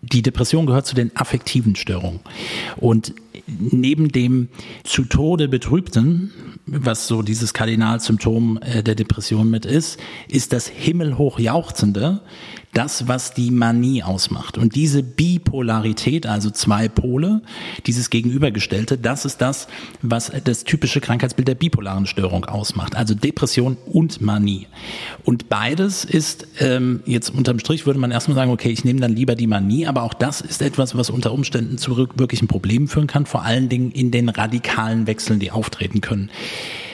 Die 0.00 0.22
Depression 0.22 0.66
gehört 0.66 0.86
zu 0.86 0.94
den 0.94 1.10
affektiven 1.16 1.74
Störungen. 1.74 2.20
Und 2.76 3.14
neben 3.48 4.12
dem 4.12 4.48
zu 4.84 5.02
Tode 5.04 5.48
betrübten, 5.48 6.30
was 6.66 7.06
so 7.06 7.22
dieses 7.22 7.52
Kardinalsymptom 7.52 8.58
äh, 8.62 8.82
der 8.82 8.94
Depression 8.94 9.50
mit 9.50 9.66
ist, 9.66 9.98
ist 10.28 10.52
das 10.52 10.66
himmelhoch 10.66 11.38
jauchzende, 11.38 12.20
das, 12.74 13.08
was 13.08 13.34
die 13.34 13.50
Manie 13.50 14.02
ausmacht. 14.02 14.58
Und 14.58 14.74
diese 14.74 15.02
Bipolarität, 15.02 16.26
also 16.26 16.50
zwei 16.50 16.88
Pole, 16.88 17.42
dieses 17.86 18.10
Gegenübergestellte, 18.10 18.98
das 18.98 19.24
ist 19.24 19.40
das, 19.40 19.68
was 20.02 20.32
das 20.44 20.64
typische 20.64 21.00
Krankheitsbild 21.00 21.48
der 21.48 21.54
bipolaren 21.54 22.06
Störung 22.06 22.44
ausmacht. 22.44 22.96
Also 22.96 23.14
Depression 23.14 23.76
und 23.86 24.20
Manie. 24.20 24.66
Und 25.24 25.48
beides 25.48 26.04
ist, 26.04 26.46
ähm, 26.60 27.02
jetzt 27.06 27.30
unterm 27.30 27.58
Strich 27.58 27.86
würde 27.86 28.00
man 28.00 28.10
erstmal 28.10 28.34
sagen, 28.34 28.50
okay, 28.50 28.70
ich 28.70 28.84
nehme 28.84 29.00
dann 29.00 29.14
lieber 29.14 29.34
die 29.34 29.46
Manie, 29.46 29.86
aber 29.86 30.02
auch 30.02 30.14
das 30.14 30.40
ist 30.40 30.60
etwas, 30.60 30.96
was 30.96 31.10
unter 31.10 31.32
Umständen 31.32 31.78
zu 31.78 31.96
wirklichen 31.96 32.48
Problemen 32.48 32.88
führen 32.88 33.06
kann, 33.06 33.26
vor 33.26 33.42
allen 33.42 33.68
Dingen 33.68 33.90
in 33.92 34.10
den 34.10 34.28
radikalen 34.28 35.06
Wechseln, 35.06 35.38
die 35.38 35.50
auftreten 35.50 36.00
können. 36.00 36.30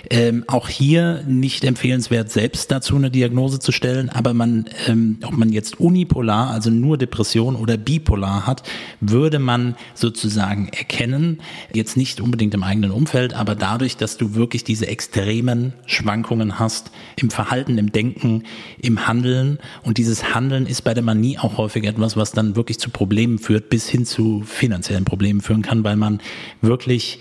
Ähm, 0.08 0.44
auch 0.46 0.68
hier 0.68 1.22
nicht 1.26 1.64
empfehlenswert, 1.64 2.30
selbst 2.30 2.70
dazu 2.70 2.96
eine 2.96 3.10
Diagnose 3.10 3.58
zu 3.58 3.72
stellen, 3.72 4.08
aber 4.08 4.32
man, 4.32 4.64
ähm, 4.86 5.18
ob 5.22 5.36
man 5.36 5.50
jetzt 5.50 5.78
unipolar, 5.78 6.50
also 6.50 6.70
nur 6.70 6.96
Depression 6.96 7.56
oder 7.56 7.76
bipolar 7.76 8.46
hat, 8.46 8.62
würde 9.00 9.38
man 9.38 9.76
sozusagen 9.94 10.68
erkennen, 10.68 11.40
jetzt 11.74 11.96
nicht 11.96 12.20
unbedingt 12.20 12.54
im 12.54 12.62
eigenen 12.62 12.90
Umfeld, 12.90 13.34
aber 13.34 13.54
dadurch, 13.54 13.96
dass 13.96 14.16
du 14.16 14.34
wirklich 14.34 14.64
diese 14.64 14.86
extremen 14.86 15.74
Schwankungen 15.86 16.58
hast 16.58 16.90
im 17.16 17.30
Verhalten, 17.30 17.78
im 17.78 17.92
Denken, 17.92 18.44
im 18.80 19.06
Handeln. 19.06 19.58
Und 19.82 19.98
dieses 19.98 20.34
Handeln 20.34 20.66
ist 20.66 20.82
bei 20.82 20.94
der 20.94 21.02
Manie 21.02 21.38
auch 21.38 21.58
häufig 21.58 21.84
etwas, 21.84 22.16
was 22.16 22.32
dann 22.32 22.56
wirklich 22.56 22.78
zu 22.78 22.90
Problemen 22.90 23.38
führt, 23.38 23.68
bis 23.68 23.88
hin 23.88 24.06
zu 24.06 24.42
finanziellen 24.42 25.04
Problemen 25.04 25.40
führen 25.40 25.62
kann, 25.62 25.84
weil 25.84 25.96
man 25.96 26.20
wirklich 26.60 27.20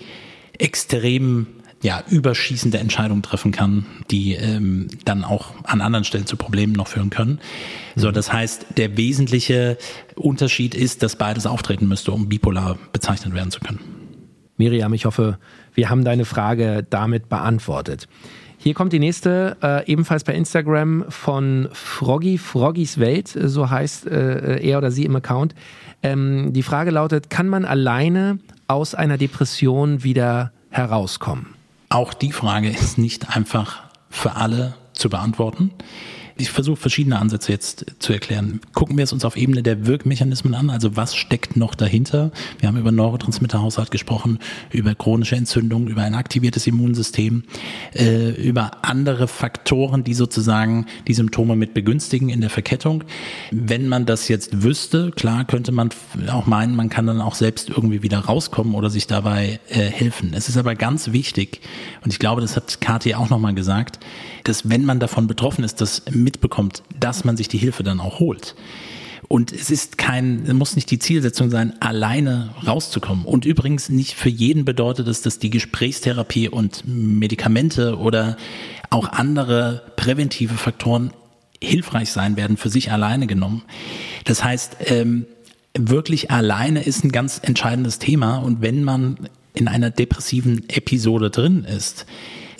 extrem 0.58 1.46
ja, 1.82 2.02
überschießende 2.10 2.78
Entscheidungen 2.78 3.22
treffen 3.22 3.52
kann, 3.52 3.86
die 4.10 4.34
ähm, 4.34 4.88
dann 5.04 5.24
auch 5.24 5.54
an 5.64 5.80
anderen 5.80 6.04
Stellen 6.04 6.26
zu 6.26 6.36
Problemen 6.36 6.74
noch 6.74 6.88
führen 6.88 7.08
können. 7.10 7.40
So, 7.96 8.08
mhm. 8.08 8.12
das 8.12 8.32
heißt, 8.32 8.66
der 8.76 8.96
wesentliche 8.96 9.78
Unterschied 10.14 10.74
ist, 10.74 11.02
dass 11.02 11.16
beides 11.16 11.46
auftreten 11.46 11.88
müsste, 11.88 12.12
um 12.12 12.28
bipolar 12.28 12.78
bezeichnet 12.92 13.34
werden 13.34 13.50
zu 13.50 13.60
können. 13.60 13.80
Miriam, 14.58 14.92
ich 14.92 15.06
hoffe, 15.06 15.38
wir 15.74 15.88
haben 15.88 16.04
deine 16.04 16.26
Frage 16.26 16.86
damit 16.88 17.30
beantwortet. 17.30 18.08
Hier 18.58 18.74
kommt 18.74 18.92
die 18.92 18.98
nächste, 18.98 19.56
äh, 19.62 19.90
ebenfalls 19.90 20.22
bei 20.22 20.34
Instagram 20.34 21.06
von 21.08 21.70
Froggy, 21.72 22.36
Froggys 22.36 22.98
Welt, 22.98 23.28
so 23.28 23.70
heißt 23.70 24.06
äh, 24.06 24.58
er 24.58 24.76
oder 24.76 24.90
sie 24.90 25.06
im 25.06 25.16
Account. 25.16 25.54
Ähm, 26.02 26.52
die 26.52 26.62
Frage 26.62 26.90
lautet, 26.90 27.30
kann 27.30 27.48
man 27.48 27.64
alleine 27.64 28.38
aus 28.66 28.94
einer 28.94 29.16
Depression 29.16 30.04
wieder 30.04 30.52
herauskommen? 30.68 31.59
Auch 31.92 32.14
die 32.14 32.30
Frage 32.30 32.70
ist 32.70 32.98
nicht 32.98 33.36
einfach 33.36 33.82
für 34.10 34.36
alle 34.36 34.76
zu 34.92 35.10
beantworten 35.10 35.72
ich 36.40 36.50
versuche 36.50 36.76
verschiedene 36.76 37.18
Ansätze 37.18 37.52
jetzt 37.52 37.86
zu 37.98 38.12
erklären. 38.12 38.60
Gucken 38.72 38.96
wir 38.96 39.04
es 39.04 39.12
uns 39.12 39.24
auf 39.24 39.36
Ebene 39.36 39.62
der 39.62 39.86
Wirkmechanismen 39.86 40.54
an, 40.54 40.70
also 40.70 40.96
was 40.96 41.14
steckt 41.14 41.56
noch 41.56 41.74
dahinter? 41.74 42.32
Wir 42.58 42.68
haben 42.68 42.78
über 42.78 42.92
Neurotransmitterhaushalt 42.92 43.90
gesprochen, 43.90 44.38
über 44.70 44.94
chronische 44.94 45.36
Entzündung, 45.36 45.88
über 45.88 46.02
ein 46.02 46.14
aktiviertes 46.14 46.66
Immunsystem, 46.66 47.44
äh, 47.94 48.30
über 48.30 48.84
andere 48.84 49.28
Faktoren, 49.28 50.04
die 50.04 50.14
sozusagen 50.14 50.86
die 51.06 51.14
Symptome 51.14 51.56
mit 51.56 51.74
begünstigen 51.74 52.28
in 52.28 52.40
der 52.40 52.50
Verkettung. 52.50 53.04
Wenn 53.50 53.88
man 53.88 54.06
das 54.06 54.28
jetzt 54.28 54.62
wüsste, 54.62 55.10
klar 55.10 55.44
könnte 55.44 55.72
man 55.72 55.90
auch 56.30 56.46
meinen, 56.46 56.74
man 56.74 56.88
kann 56.88 57.06
dann 57.06 57.20
auch 57.20 57.34
selbst 57.34 57.68
irgendwie 57.68 58.02
wieder 58.02 58.18
rauskommen 58.18 58.74
oder 58.74 58.90
sich 58.90 59.06
dabei 59.06 59.60
äh, 59.68 59.78
helfen. 59.78 60.32
Es 60.34 60.48
ist 60.48 60.56
aber 60.56 60.74
ganz 60.74 61.12
wichtig, 61.12 61.60
und 62.02 62.12
ich 62.12 62.18
glaube, 62.18 62.40
das 62.40 62.56
hat 62.56 62.80
Kathi 62.80 63.14
auch 63.14 63.28
nochmal 63.30 63.54
gesagt, 63.54 64.00
dass 64.44 64.68
wenn 64.68 64.84
man 64.84 65.00
davon 65.00 65.26
betroffen 65.26 65.64
ist, 65.64 65.80
das 65.80 66.02
mitbekommt, 66.30 66.84
dass 66.98 67.24
man 67.24 67.36
sich 67.36 67.48
die 67.48 67.58
Hilfe 67.58 67.82
dann 67.82 67.98
auch 68.00 68.20
holt. 68.20 68.54
Und 69.26 69.52
es 69.52 69.70
ist 69.70 69.98
kein, 69.98 70.56
muss 70.56 70.76
nicht 70.76 70.90
die 70.90 70.98
Zielsetzung 70.98 71.50
sein, 71.50 71.74
alleine 71.80 72.50
rauszukommen. 72.66 73.24
Und 73.24 73.44
übrigens 73.44 73.88
nicht 73.88 74.14
für 74.14 74.28
jeden 74.28 74.64
bedeutet 74.64 75.06
es, 75.08 75.22
dass 75.22 75.38
die 75.38 75.50
Gesprächstherapie 75.50 76.48
und 76.48 76.82
Medikamente 76.86 77.96
oder 77.98 78.36
auch 78.90 79.08
andere 79.08 79.82
präventive 79.96 80.54
Faktoren 80.54 81.12
hilfreich 81.62 82.10
sein 82.10 82.36
werden, 82.36 82.56
für 82.56 82.70
sich 82.70 82.90
alleine 82.90 83.26
genommen. 83.26 83.62
Das 84.24 84.42
heißt, 84.42 84.76
ähm, 84.86 85.26
wirklich 85.78 86.30
alleine 86.30 86.82
ist 86.82 87.04
ein 87.04 87.12
ganz 87.12 87.40
entscheidendes 87.42 87.98
Thema. 87.98 88.38
Und 88.38 88.62
wenn 88.62 88.82
man 88.82 89.28
in 89.54 89.68
einer 89.68 89.90
depressiven 89.90 90.68
Episode 90.68 91.30
drin 91.30 91.64
ist, 91.64 92.06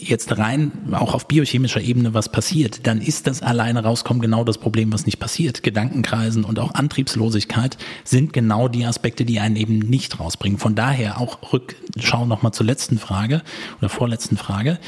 jetzt 0.09 0.39
rein 0.39 0.73
auch 0.93 1.15
auf 1.15 1.29
biochemischer 1.29 1.81
Ebene 1.81 2.15
was 2.15 2.31
passiert, 2.31 2.87
dann 2.87 3.01
ist 3.01 3.27
das 3.27 3.43
alleine 3.43 3.83
rauskommen 3.83 4.23
genau 4.23 4.45
das 4.45 4.59
Problem, 4.59 4.93
was 4.93 5.07
nicht 5.07 5.19
passiert. 5.19 5.63
Gedankenkreisen 5.63 6.45
und 6.45 6.59
auch 6.59 6.75
Antriebslosigkeit 6.75 7.77
sind 8.05 8.33
genau 8.33 8.69
die 8.69 8.85
Aspekte, 8.85 9.25
die 9.25 9.41
einen 9.41 9.57
eben 9.57 9.79
nicht 9.79 10.21
rausbringen. 10.21 10.59
Von 10.59 10.75
daher 10.75 11.21
auch 11.21 11.53
Rückschau 11.53 12.27
nochmal 12.27 12.53
zur 12.53 12.67
letzten 12.67 12.99
Frage 12.99 13.43
oder 13.79 13.89
vorletzten 13.89 14.37
Frage, 14.37 14.79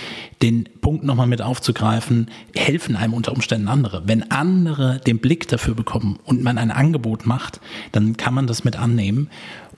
den 0.40 0.68
Punkt 0.80 1.04
nochmal 1.04 1.26
mit 1.26 1.42
aufzugreifen, 1.42 2.30
helfen 2.54 2.96
einem 2.96 3.14
unter 3.14 3.32
Umständen 3.32 3.68
andere. 3.68 4.02
Wenn 4.06 4.30
andere 4.30 5.00
den 5.06 5.18
Blick 5.18 5.48
dafür 5.48 5.74
bekommen 5.74 6.18
und 6.24 6.42
man 6.42 6.58
ein 6.58 6.70
Angebot 6.70 7.26
macht, 7.26 7.60
dann 7.92 8.16
kann 8.16 8.34
man 8.34 8.46
das 8.46 8.64
mit 8.64 8.76
annehmen 8.76 9.28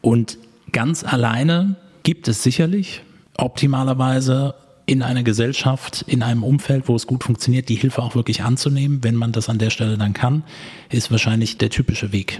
und 0.00 0.38
ganz 0.72 1.04
alleine 1.04 1.76
gibt 2.02 2.28
es 2.28 2.42
sicherlich 2.42 3.02
optimalerweise 3.36 4.54
in 4.86 5.02
einer 5.02 5.22
Gesellschaft, 5.22 6.04
in 6.06 6.22
einem 6.22 6.42
Umfeld, 6.42 6.88
wo 6.88 6.96
es 6.96 7.06
gut 7.06 7.24
funktioniert, 7.24 7.68
die 7.68 7.76
Hilfe 7.76 8.02
auch 8.02 8.14
wirklich 8.14 8.42
anzunehmen, 8.42 9.02
wenn 9.02 9.14
man 9.14 9.32
das 9.32 9.48
an 9.48 9.58
der 9.58 9.70
Stelle 9.70 9.96
dann 9.96 10.12
kann, 10.12 10.42
ist 10.90 11.10
wahrscheinlich 11.10 11.56
der 11.58 11.70
typische 11.70 12.12
Weg. 12.12 12.38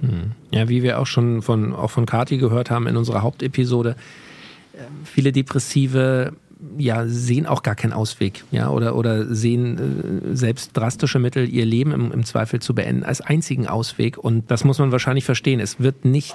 Hm. 0.00 0.32
Ja, 0.50 0.68
wie 0.68 0.82
wir 0.82 0.98
auch 0.98 1.06
schon 1.06 1.42
von, 1.42 1.74
auch 1.74 1.90
von 1.90 2.06
Kati 2.06 2.38
gehört 2.38 2.70
haben 2.70 2.86
in 2.86 2.96
unserer 2.96 3.22
Hauptepisode, 3.22 3.96
äh, 4.72 4.78
viele 5.04 5.32
Depressive 5.32 6.32
ja, 6.78 7.06
sehen 7.06 7.46
auch 7.46 7.62
gar 7.62 7.74
keinen 7.74 7.92
Ausweg, 7.92 8.44
ja, 8.50 8.70
oder, 8.70 8.96
oder 8.96 9.26
sehen 9.34 10.32
äh, 10.32 10.36
selbst 10.36 10.70
drastische 10.74 11.18
Mittel, 11.18 11.48
ihr 11.48 11.64
Leben 11.64 11.92
im, 11.92 12.12
im 12.12 12.24
Zweifel 12.24 12.60
zu 12.60 12.74
beenden, 12.74 13.04
als 13.04 13.20
einzigen 13.20 13.66
Ausweg. 13.66 14.18
Und 14.18 14.50
das 14.50 14.64
muss 14.64 14.78
man 14.78 14.92
wahrscheinlich 14.92 15.24
verstehen. 15.24 15.60
Es 15.60 15.80
wird 15.80 16.04
nicht 16.04 16.34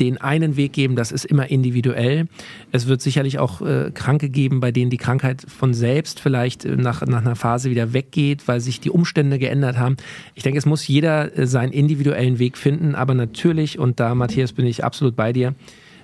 den 0.00 0.18
einen 0.20 0.56
Weg 0.56 0.72
geben, 0.72 0.96
das 0.96 1.12
ist 1.12 1.24
immer 1.24 1.50
individuell. 1.50 2.28
Es 2.72 2.86
wird 2.86 3.00
sicherlich 3.00 3.38
auch 3.38 3.62
äh, 3.62 3.90
Kranke 3.92 4.28
geben, 4.28 4.60
bei 4.60 4.72
denen 4.72 4.90
die 4.90 4.98
Krankheit 4.98 5.42
von 5.48 5.74
selbst 5.74 6.20
vielleicht 6.20 6.64
äh, 6.64 6.76
nach, 6.76 7.02
nach 7.06 7.22
einer 7.22 7.36
Phase 7.36 7.70
wieder 7.70 7.92
weggeht, 7.92 8.46
weil 8.46 8.60
sich 8.60 8.80
die 8.80 8.90
Umstände 8.90 9.38
geändert 9.38 9.78
haben. 9.78 9.96
Ich 10.34 10.42
denke, 10.42 10.58
es 10.58 10.66
muss 10.66 10.86
jeder 10.86 11.36
äh, 11.36 11.46
seinen 11.46 11.72
individuellen 11.72 12.38
Weg 12.38 12.58
finden, 12.58 12.94
aber 12.94 13.14
natürlich, 13.14 13.78
und 13.78 14.00
da, 14.00 14.14
Matthias, 14.14 14.52
bin 14.52 14.66
ich 14.66 14.84
absolut 14.84 15.16
bei 15.16 15.32
dir, 15.32 15.54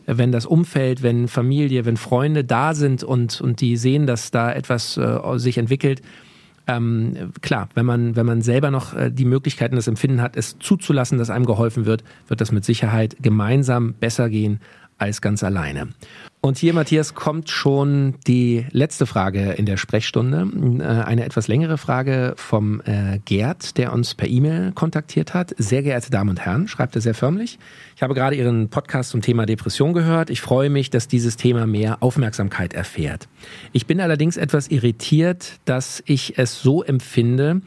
wenn 0.06 0.32
das 0.32 0.46
Umfeld, 0.46 1.02
wenn 1.02 1.28
Familie, 1.28 1.84
wenn 1.84 1.96
Freunde 1.96 2.44
da 2.44 2.74
sind 2.74 3.04
und, 3.04 3.40
und 3.40 3.60
die 3.60 3.76
sehen, 3.76 4.06
dass 4.06 4.30
da 4.30 4.52
etwas 4.52 4.96
äh, 4.96 5.18
sich 5.36 5.58
entwickelt, 5.58 6.02
ähm, 6.66 7.32
klar, 7.40 7.68
wenn 7.74 7.86
man, 7.86 8.14
wenn 8.14 8.26
man 8.26 8.42
selber 8.42 8.70
noch 8.70 8.94
äh, 8.94 9.10
die 9.10 9.24
Möglichkeiten, 9.24 9.74
das 9.74 9.88
Empfinden 9.88 10.22
hat, 10.22 10.36
es 10.36 10.58
zuzulassen, 10.58 11.18
dass 11.18 11.30
einem 11.30 11.44
geholfen 11.44 11.86
wird, 11.86 12.04
wird 12.28 12.40
das 12.40 12.52
mit 12.52 12.64
Sicherheit 12.64 13.16
gemeinsam 13.20 13.94
besser 13.94 14.28
gehen 14.30 14.60
als 14.98 15.20
ganz 15.20 15.42
alleine. 15.42 15.88
Und 16.44 16.58
hier, 16.58 16.74
Matthias, 16.74 17.14
kommt 17.14 17.50
schon 17.50 18.14
die 18.26 18.66
letzte 18.72 19.06
Frage 19.06 19.52
in 19.52 19.64
der 19.64 19.76
Sprechstunde. 19.76 20.48
Äh, 20.80 21.04
eine 21.04 21.24
etwas 21.24 21.46
längere 21.46 21.78
Frage 21.78 22.34
vom 22.36 22.80
äh, 22.80 23.20
Gerd, 23.24 23.78
der 23.78 23.92
uns 23.92 24.16
per 24.16 24.26
E-Mail 24.26 24.72
kontaktiert 24.72 25.34
hat. 25.34 25.54
Sehr 25.56 25.84
geehrte 25.84 26.10
Damen 26.10 26.30
und 26.30 26.40
Herren, 26.40 26.66
schreibt 26.66 26.96
er 26.96 27.00
sehr 27.00 27.14
förmlich. 27.14 27.60
Ich 27.94 28.02
habe 28.02 28.14
gerade 28.14 28.34
Ihren 28.34 28.70
Podcast 28.70 29.10
zum 29.10 29.22
Thema 29.22 29.46
Depression 29.46 29.92
gehört. 29.92 30.30
Ich 30.30 30.40
freue 30.40 30.68
mich, 30.68 30.90
dass 30.90 31.06
dieses 31.06 31.36
Thema 31.36 31.64
mehr 31.64 32.02
Aufmerksamkeit 32.02 32.74
erfährt. 32.74 33.28
Ich 33.70 33.86
bin 33.86 34.00
allerdings 34.00 34.36
etwas 34.36 34.66
irritiert, 34.66 35.60
dass 35.64 36.02
ich 36.06 36.38
es 36.38 36.60
so 36.60 36.82
empfinde, 36.82 37.60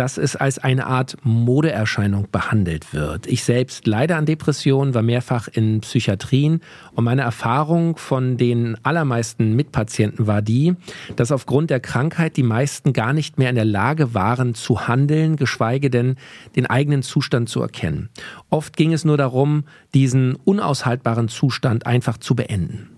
dass 0.00 0.16
es 0.16 0.34
als 0.34 0.58
eine 0.58 0.86
Art 0.86 1.18
Modeerscheinung 1.24 2.28
behandelt 2.32 2.94
wird. 2.94 3.26
Ich 3.26 3.44
selbst 3.44 3.86
leide 3.86 4.16
an 4.16 4.24
Depressionen, 4.24 4.94
war 4.94 5.02
mehrfach 5.02 5.46
in 5.46 5.82
Psychiatrien 5.82 6.62
und 6.94 7.04
meine 7.04 7.20
Erfahrung 7.20 7.98
von 7.98 8.38
den 8.38 8.82
allermeisten 8.82 9.54
Mitpatienten 9.54 10.26
war 10.26 10.40
die, 10.40 10.74
dass 11.16 11.30
aufgrund 11.30 11.68
der 11.68 11.80
Krankheit 11.80 12.38
die 12.38 12.42
meisten 12.42 12.94
gar 12.94 13.12
nicht 13.12 13.38
mehr 13.38 13.50
in 13.50 13.56
der 13.56 13.66
Lage 13.66 14.14
waren 14.14 14.54
zu 14.54 14.88
handeln, 14.88 15.36
geschweige 15.36 15.90
denn 15.90 16.16
den 16.56 16.64
eigenen 16.64 17.02
Zustand 17.02 17.50
zu 17.50 17.60
erkennen. 17.60 18.08
Oft 18.48 18.78
ging 18.78 18.94
es 18.94 19.04
nur 19.04 19.18
darum, 19.18 19.64
diesen 19.92 20.34
unaushaltbaren 20.34 21.28
Zustand 21.28 21.84
einfach 21.84 22.16
zu 22.16 22.34
beenden. 22.34 22.88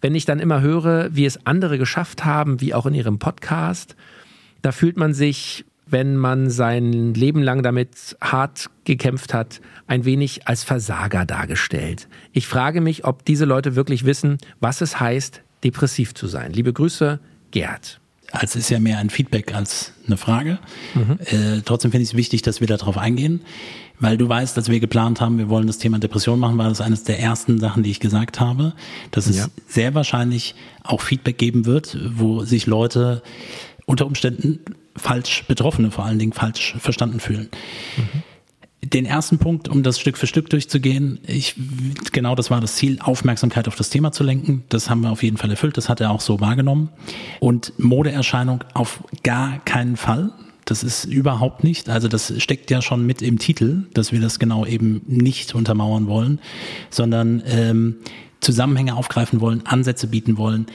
Wenn 0.00 0.14
ich 0.14 0.26
dann 0.26 0.38
immer 0.38 0.60
höre, 0.60 1.12
wie 1.12 1.24
es 1.24 1.44
andere 1.44 1.76
geschafft 1.76 2.24
haben, 2.24 2.60
wie 2.60 2.72
auch 2.72 2.86
in 2.86 2.94
ihrem 2.94 3.18
Podcast, 3.18 3.96
da 4.60 4.70
fühlt 4.70 4.96
man 4.96 5.12
sich 5.12 5.64
wenn 5.92 6.16
man 6.16 6.50
sein 6.50 7.14
Leben 7.14 7.42
lang 7.42 7.62
damit 7.62 8.16
hart 8.20 8.70
gekämpft 8.84 9.34
hat, 9.34 9.60
ein 9.86 10.04
wenig 10.04 10.48
als 10.48 10.64
Versager 10.64 11.24
dargestellt. 11.24 12.08
Ich 12.32 12.46
frage 12.46 12.80
mich, 12.80 13.04
ob 13.04 13.24
diese 13.24 13.44
Leute 13.44 13.76
wirklich 13.76 14.04
wissen, 14.04 14.38
was 14.60 14.80
es 14.80 14.98
heißt, 14.98 15.42
depressiv 15.62 16.14
zu 16.14 16.26
sein. 16.26 16.52
Liebe 16.52 16.72
Grüße, 16.72 17.20
Gerd. 17.50 18.00
Also 18.32 18.58
es 18.58 18.64
ist 18.64 18.70
ja 18.70 18.80
mehr 18.80 18.98
ein 18.98 19.10
Feedback 19.10 19.54
als 19.54 19.92
eine 20.06 20.16
Frage. 20.16 20.58
Mhm. 20.94 21.18
Äh, 21.26 21.60
trotzdem 21.64 21.90
finde 21.90 22.04
ich 22.04 22.10
es 22.10 22.16
wichtig, 22.16 22.40
dass 22.40 22.60
wir 22.62 22.66
darauf 22.66 22.96
eingehen, 22.96 23.42
weil 24.00 24.16
du 24.16 24.26
weißt, 24.26 24.56
dass 24.56 24.70
wir 24.70 24.80
geplant 24.80 25.20
haben, 25.20 25.36
wir 25.36 25.50
wollen 25.50 25.66
das 25.66 25.76
Thema 25.76 25.98
Depression 25.98 26.40
machen, 26.40 26.56
war 26.56 26.70
das 26.70 26.80
eines 26.80 27.04
der 27.04 27.20
ersten 27.20 27.60
Sachen, 27.60 27.82
die 27.82 27.90
ich 27.90 28.00
gesagt 28.00 28.40
habe, 28.40 28.72
dass 29.10 29.26
es 29.26 29.36
ja. 29.36 29.46
sehr 29.68 29.94
wahrscheinlich 29.94 30.54
auch 30.82 31.02
Feedback 31.02 31.36
geben 31.36 31.66
wird, 31.66 31.98
wo 32.16 32.42
sich 32.44 32.66
Leute 32.66 33.22
unter 33.84 34.06
Umständen 34.06 34.60
falsch 34.96 35.44
Betroffene 35.46 35.90
vor 35.90 36.04
allen 36.04 36.18
Dingen 36.18 36.32
falsch 36.32 36.74
verstanden 36.78 37.20
fühlen. 37.20 37.48
Mhm. 37.96 38.22
Den 38.84 39.06
ersten 39.06 39.38
Punkt, 39.38 39.68
um 39.68 39.84
das 39.84 40.00
Stück 40.00 40.18
für 40.18 40.26
Stück 40.26 40.50
durchzugehen, 40.50 41.20
ich, 41.26 41.54
genau 42.10 42.34
das 42.34 42.50
war 42.50 42.60
das 42.60 42.74
Ziel, 42.74 42.98
Aufmerksamkeit 43.00 43.68
auf 43.68 43.76
das 43.76 43.90
Thema 43.90 44.10
zu 44.10 44.24
lenken. 44.24 44.64
Das 44.70 44.90
haben 44.90 45.02
wir 45.02 45.12
auf 45.12 45.22
jeden 45.22 45.36
Fall 45.36 45.50
erfüllt, 45.50 45.76
das 45.76 45.88
hat 45.88 46.00
er 46.00 46.10
auch 46.10 46.20
so 46.20 46.40
wahrgenommen. 46.40 46.88
Und 47.38 47.78
Modeerscheinung 47.78 48.64
auf 48.74 49.04
gar 49.22 49.60
keinen 49.60 49.96
Fall. 49.96 50.32
Das 50.64 50.82
ist 50.82 51.04
überhaupt 51.04 51.64
nicht. 51.64 51.88
Also 51.88 52.08
das 52.08 52.32
steckt 52.42 52.70
ja 52.70 52.82
schon 52.82 53.06
mit 53.06 53.22
im 53.22 53.38
Titel, 53.38 53.84
dass 53.94 54.12
wir 54.12 54.20
das 54.20 54.38
genau 54.38 54.66
eben 54.66 55.02
nicht 55.06 55.54
untermauern 55.54 56.06
wollen, 56.06 56.40
sondern 56.90 57.42
ähm, 57.46 57.96
Zusammenhänge 58.40 58.96
aufgreifen 58.96 59.40
wollen, 59.40 59.64
Ansätze 59.66 60.08
bieten 60.08 60.36
wollen, 60.36 60.66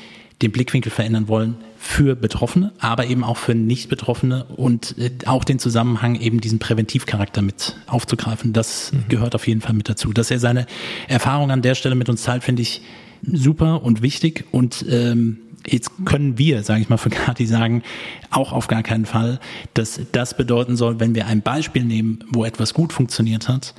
den 0.42 0.52
Blickwinkel 0.52 0.92
verändern 0.92 1.28
wollen 1.28 1.56
für 1.80 2.16
Betroffene, 2.16 2.74
aber 2.80 3.08
eben 3.08 3.24
auch 3.24 3.38
für 3.38 3.56
Nicht-Betroffene 3.56 4.46
und 4.46 4.96
äh, 4.98 5.12
auch 5.26 5.44
den 5.44 5.58
Zusammenhang 5.58 6.16
eben 6.16 6.42
diesen 6.42 6.60
Präventivcharakter 6.60 7.42
mit 7.42 7.76
aufzugreifen. 7.88 8.54
Das 8.54 8.92
mhm. 8.92 9.06
gehört 9.10 9.36
auf 9.36 9.48
jeden 9.48 9.62
Fall 9.62 9.74
mit 9.74 9.90
dazu. 9.90 10.14
Dass 10.14 10.30
er 10.30 10.40
seine 10.40 10.68
Erfahrung 11.08 11.52
an 11.52 11.62
der 11.62 11.76
Stelle 11.76 11.96
mit 11.96 12.10
uns 12.10 12.24
teilt, 12.24 12.44
finde 12.44 12.62
ich 12.62 12.82
super 13.24 13.84
und 13.84 14.02
wichtig 14.02 14.46
und 14.52 14.86
ähm, 14.90 15.40
jetzt 15.66 15.92
können 16.06 16.38
wir, 16.38 16.64
sage 16.64 16.82
ich 16.82 16.90
mal 16.90 16.98
für 16.98 17.10
Kati 17.10 17.46
sagen, 17.46 17.84
auch 18.30 18.52
auf 18.52 18.68
gar 18.68 18.84
keinen 18.84 19.06
Fall, 19.06 19.40
dass 19.74 20.00
das 20.12 20.36
bedeuten 20.36 20.76
soll, 20.76 21.00
wenn 21.00 21.16
wir 21.16 21.28
ein 21.28 21.42
Beispiel 21.42 21.84
nehmen, 21.84 22.24
wo 22.32 22.46
etwas 22.46 22.74
gut 22.74 22.94
funktioniert 22.94 23.48
hat, 23.48 23.74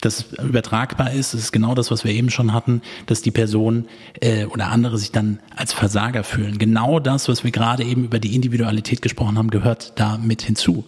das 0.00 0.32
übertragbar 0.42 1.12
ist, 1.12 1.34
das 1.34 1.42
ist 1.42 1.52
genau 1.52 1.74
das, 1.74 1.90
was 1.90 2.04
wir 2.04 2.12
eben 2.12 2.30
schon 2.30 2.52
hatten, 2.52 2.80
dass 3.06 3.20
die 3.22 3.30
Person 3.30 3.86
äh, 4.20 4.46
oder 4.46 4.68
andere 4.68 4.96
sich 4.98 5.12
dann 5.12 5.40
als 5.54 5.72
Versager 5.72 6.24
fühlen. 6.24 6.58
Genau 6.58 7.00
das, 7.00 7.28
was 7.28 7.44
wir 7.44 7.50
gerade 7.50 7.84
eben 7.84 8.04
über 8.04 8.18
die 8.18 8.34
Individualität 8.34 9.02
gesprochen 9.02 9.36
haben, 9.36 9.50
gehört 9.50 9.92
da 9.96 10.16
mit 10.16 10.42
hinzu. 10.42 10.84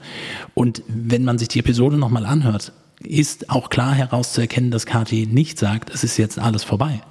Und 0.54 0.82
wenn 0.88 1.24
man 1.24 1.38
sich 1.38 1.48
die 1.48 1.58
Episode 1.58 1.96
nochmal 1.98 2.24
anhört, 2.24 2.72
ist 3.00 3.50
auch 3.50 3.68
klar 3.68 3.94
herauszuerkennen, 3.94 4.70
dass 4.70 4.86
Kati 4.86 5.26
nicht 5.30 5.58
sagt, 5.58 5.90
es 5.90 6.04
ist 6.04 6.16
jetzt 6.16 6.38
alles 6.38 6.64
vorbei 6.64 7.02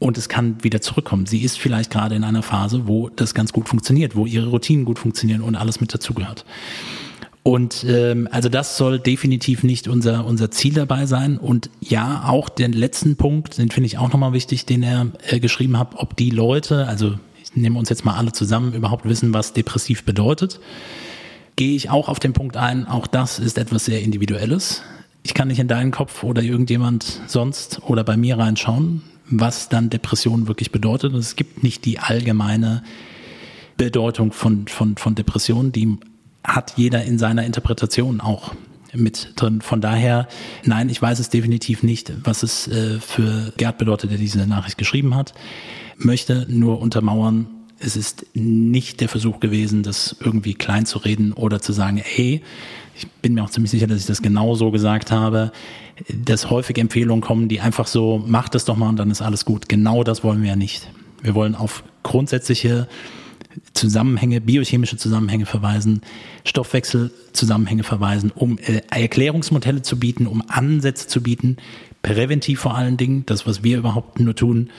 und 0.00 0.18
es 0.18 0.28
kann 0.28 0.64
wieder 0.64 0.80
zurückkommen. 0.80 1.26
Sie 1.26 1.42
ist 1.42 1.58
vielleicht 1.60 1.90
gerade 1.90 2.16
in 2.16 2.24
einer 2.24 2.42
Phase, 2.42 2.88
wo 2.88 3.10
das 3.10 3.34
ganz 3.34 3.52
gut 3.52 3.68
funktioniert, 3.68 4.16
wo 4.16 4.26
ihre 4.26 4.48
Routinen 4.48 4.84
gut 4.84 4.98
funktionieren 4.98 5.42
und 5.42 5.54
alles 5.54 5.80
mit 5.80 5.94
dazugehört. 5.94 6.44
Und 7.42 7.84
ähm, 7.86 8.26
also 8.30 8.48
das 8.48 8.76
soll 8.76 8.98
definitiv 8.98 9.62
nicht 9.62 9.88
unser 9.88 10.26
unser 10.26 10.50
Ziel 10.50 10.72
dabei 10.74 11.06
sein. 11.06 11.36
Und 11.36 11.70
ja, 11.80 12.24
auch 12.26 12.48
den 12.48 12.72
letzten 12.72 13.16
Punkt, 13.16 13.58
den 13.58 13.70
finde 13.70 13.86
ich 13.86 13.98
auch 13.98 14.10
nochmal 14.10 14.32
wichtig, 14.32 14.66
den 14.66 14.82
er 14.82 15.08
äh, 15.28 15.38
geschrieben 15.38 15.78
hat, 15.78 15.92
ob 15.94 16.16
die 16.16 16.30
Leute, 16.30 16.86
also 16.86 17.18
ich 17.42 17.54
nehme 17.54 17.78
uns 17.78 17.90
jetzt 17.90 18.04
mal 18.04 18.14
alle 18.14 18.32
zusammen, 18.32 18.72
überhaupt 18.72 19.06
wissen, 19.06 19.34
was 19.34 19.52
depressiv 19.52 20.04
bedeutet. 20.04 20.60
Gehe 21.56 21.76
ich 21.76 21.90
auch 21.90 22.08
auf 22.08 22.20
den 22.20 22.32
Punkt 22.32 22.56
ein, 22.56 22.86
auch 22.86 23.06
das 23.06 23.38
ist 23.38 23.58
etwas 23.58 23.84
sehr 23.84 24.00
Individuelles. 24.00 24.82
Ich 25.22 25.34
kann 25.34 25.48
nicht 25.48 25.58
in 25.58 25.68
deinen 25.68 25.90
Kopf 25.90 26.22
oder 26.22 26.42
irgendjemand 26.42 27.20
sonst 27.26 27.82
oder 27.86 28.02
bei 28.02 28.16
mir 28.16 28.38
reinschauen 28.38 29.02
was 29.30 29.68
dann 29.68 29.90
Depression 29.90 30.48
wirklich 30.48 30.72
bedeutet. 30.72 31.14
es 31.14 31.36
gibt 31.36 31.62
nicht 31.62 31.84
die 31.84 31.98
allgemeine 31.98 32.82
Bedeutung 33.76 34.32
von, 34.32 34.66
von, 34.66 34.96
von 34.96 35.14
Depression, 35.14 35.72
die 35.72 35.98
hat 36.44 36.74
jeder 36.76 37.04
in 37.04 37.18
seiner 37.18 37.44
Interpretation 37.44 38.20
auch 38.20 38.54
mit 38.92 39.32
drin. 39.36 39.60
Von 39.60 39.80
daher, 39.80 40.28
nein, 40.64 40.88
ich 40.88 41.00
weiß 41.00 41.18
es 41.18 41.30
definitiv 41.30 41.82
nicht, 41.82 42.12
was 42.24 42.42
es 42.42 42.66
äh, 42.68 42.98
für 42.98 43.52
Gerd 43.56 43.78
bedeutet, 43.78 44.10
der 44.10 44.18
diese 44.18 44.46
Nachricht 44.46 44.78
geschrieben 44.78 45.14
hat. 45.14 45.32
Möchte 45.96 46.46
nur 46.48 46.80
untermauern, 46.80 47.46
es 47.80 47.96
ist 47.96 48.26
nicht 48.34 49.00
der 49.00 49.08
Versuch 49.08 49.40
gewesen, 49.40 49.82
das 49.82 50.16
irgendwie 50.20 50.54
klein 50.54 50.86
zu 50.86 50.98
reden 50.98 51.32
oder 51.32 51.60
zu 51.60 51.72
sagen, 51.72 51.96
hey, 51.96 52.42
ich 52.94 53.08
bin 53.22 53.34
mir 53.34 53.42
auch 53.42 53.50
ziemlich 53.50 53.70
sicher, 53.70 53.86
dass 53.86 54.00
ich 54.00 54.06
das 54.06 54.20
genau 54.20 54.54
so 54.54 54.70
gesagt 54.70 55.10
habe, 55.10 55.52
dass 56.08 56.50
häufig 56.50 56.76
Empfehlungen 56.78 57.22
kommen, 57.22 57.48
die 57.48 57.60
einfach 57.60 57.86
so, 57.86 58.22
mach 58.26 58.48
das 58.48 58.66
doch 58.66 58.76
mal 58.76 58.90
und 58.90 58.96
dann 58.96 59.10
ist 59.10 59.22
alles 59.22 59.44
gut. 59.44 59.68
Genau 59.68 60.04
das 60.04 60.22
wollen 60.22 60.42
wir 60.42 60.50
ja 60.50 60.56
nicht. 60.56 60.90
Wir 61.22 61.34
wollen 61.34 61.54
auf 61.54 61.82
grundsätzliche 62.02 62.86
Zusammenhänge, 63.72 64.40
biochemische 64.40 64.96
Zusammenhänge 64.96 65.46
verweisen, 65.46 66.02
Stoffwechselzusammenhänge 66.44 67.82
verweisen, 67.82 68.30
um 68.34 68.58
äh, 68.58 68.82
Erklärungsmodelle 68.90 69.82
zu 69.82 69.98
bieten, 69.98 70.26
um 70.26 70.42
Ansätze 70.48 71.08
zu 71.08 71.22
bieten, 71.22 71.56
präventiv 72.02 72.60
vor 72.60 72.76
allen 72.76 72.96
Dingen, 72.96 73.24
das, 73.26 73.46
was 73.46 73.62
wir 73.62 73.78
überhaupt 73.78 74.20
nur 74.20 74.34
tun, 74.34 74.70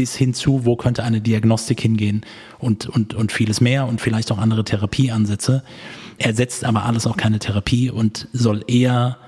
bis 0.00 0.16
hin 0.16 0.32
zu, 0.32 0.64
wo 0.64 0.76
könnte 0.76 1.04
eine 1.04 1.20
Diagnostik 1.20 1.78
hingehen 1.78 2.24
und, 2.58 2.86
und, 2.88 3.12
und 3.12 3.32
vieles 3.32 3.60
mehr 3.60 3.86
und 3.86 4.00
vielleicht 4.00 4.32
auch 4.32 4.38
andere 4.38 4.64
Therapieansätze. 4.64 5.62
Ersetzt 6.16 6.64
aber 6.64 6.86
alles 6.86 7.06
auch 7.06 7.18
keine 7.18 7.38
Therapie 7.38 7.90
und 7.90 8.26
soll 8.32 8.64
eher 8.66 9.18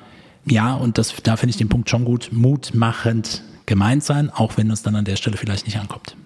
ja, 0.47 0.73
und 0.75 0.97
das, 0.97 1.15
da 1.23 1.37
finde 1.37 1.51
ich 1.51 1.59
den 1.59 1.69
Punkt 1.69 1.91
schon 1.91 2.07
gut, 2.07 2.31
mutmachend 2.33 3.43
gemeint 3.67 4.03
sein, 4.03 4.31
auch 4.31 4.57
wenn 4.57 4.71
es 4.71 4.83
dann 4.83 4.97
an 4.97 5.05
der 5.05 5.17
Stelle 5.17 5.37
vielleicht 5.37 5.67
nicht 5.67 5.79
ankommt. 5.79 6.17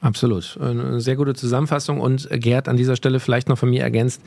Absolut. 0.00 0.58
Eine 0.60 1.00
sehr 1.00 1.14
gute 1.14 1.34
Zusammenfassung 1.34 2.00
und 2.00 2.28
Gerd 2.32 2.68
an 2.68 2.76
dieser 2.76 2.96
Stelle 2.96 3.20
vielleicht 3.20 3.48
noch 3.48 3.56
von 3.56 3.70
mir 3.70 3.82
ergänzt. 3.82 4.20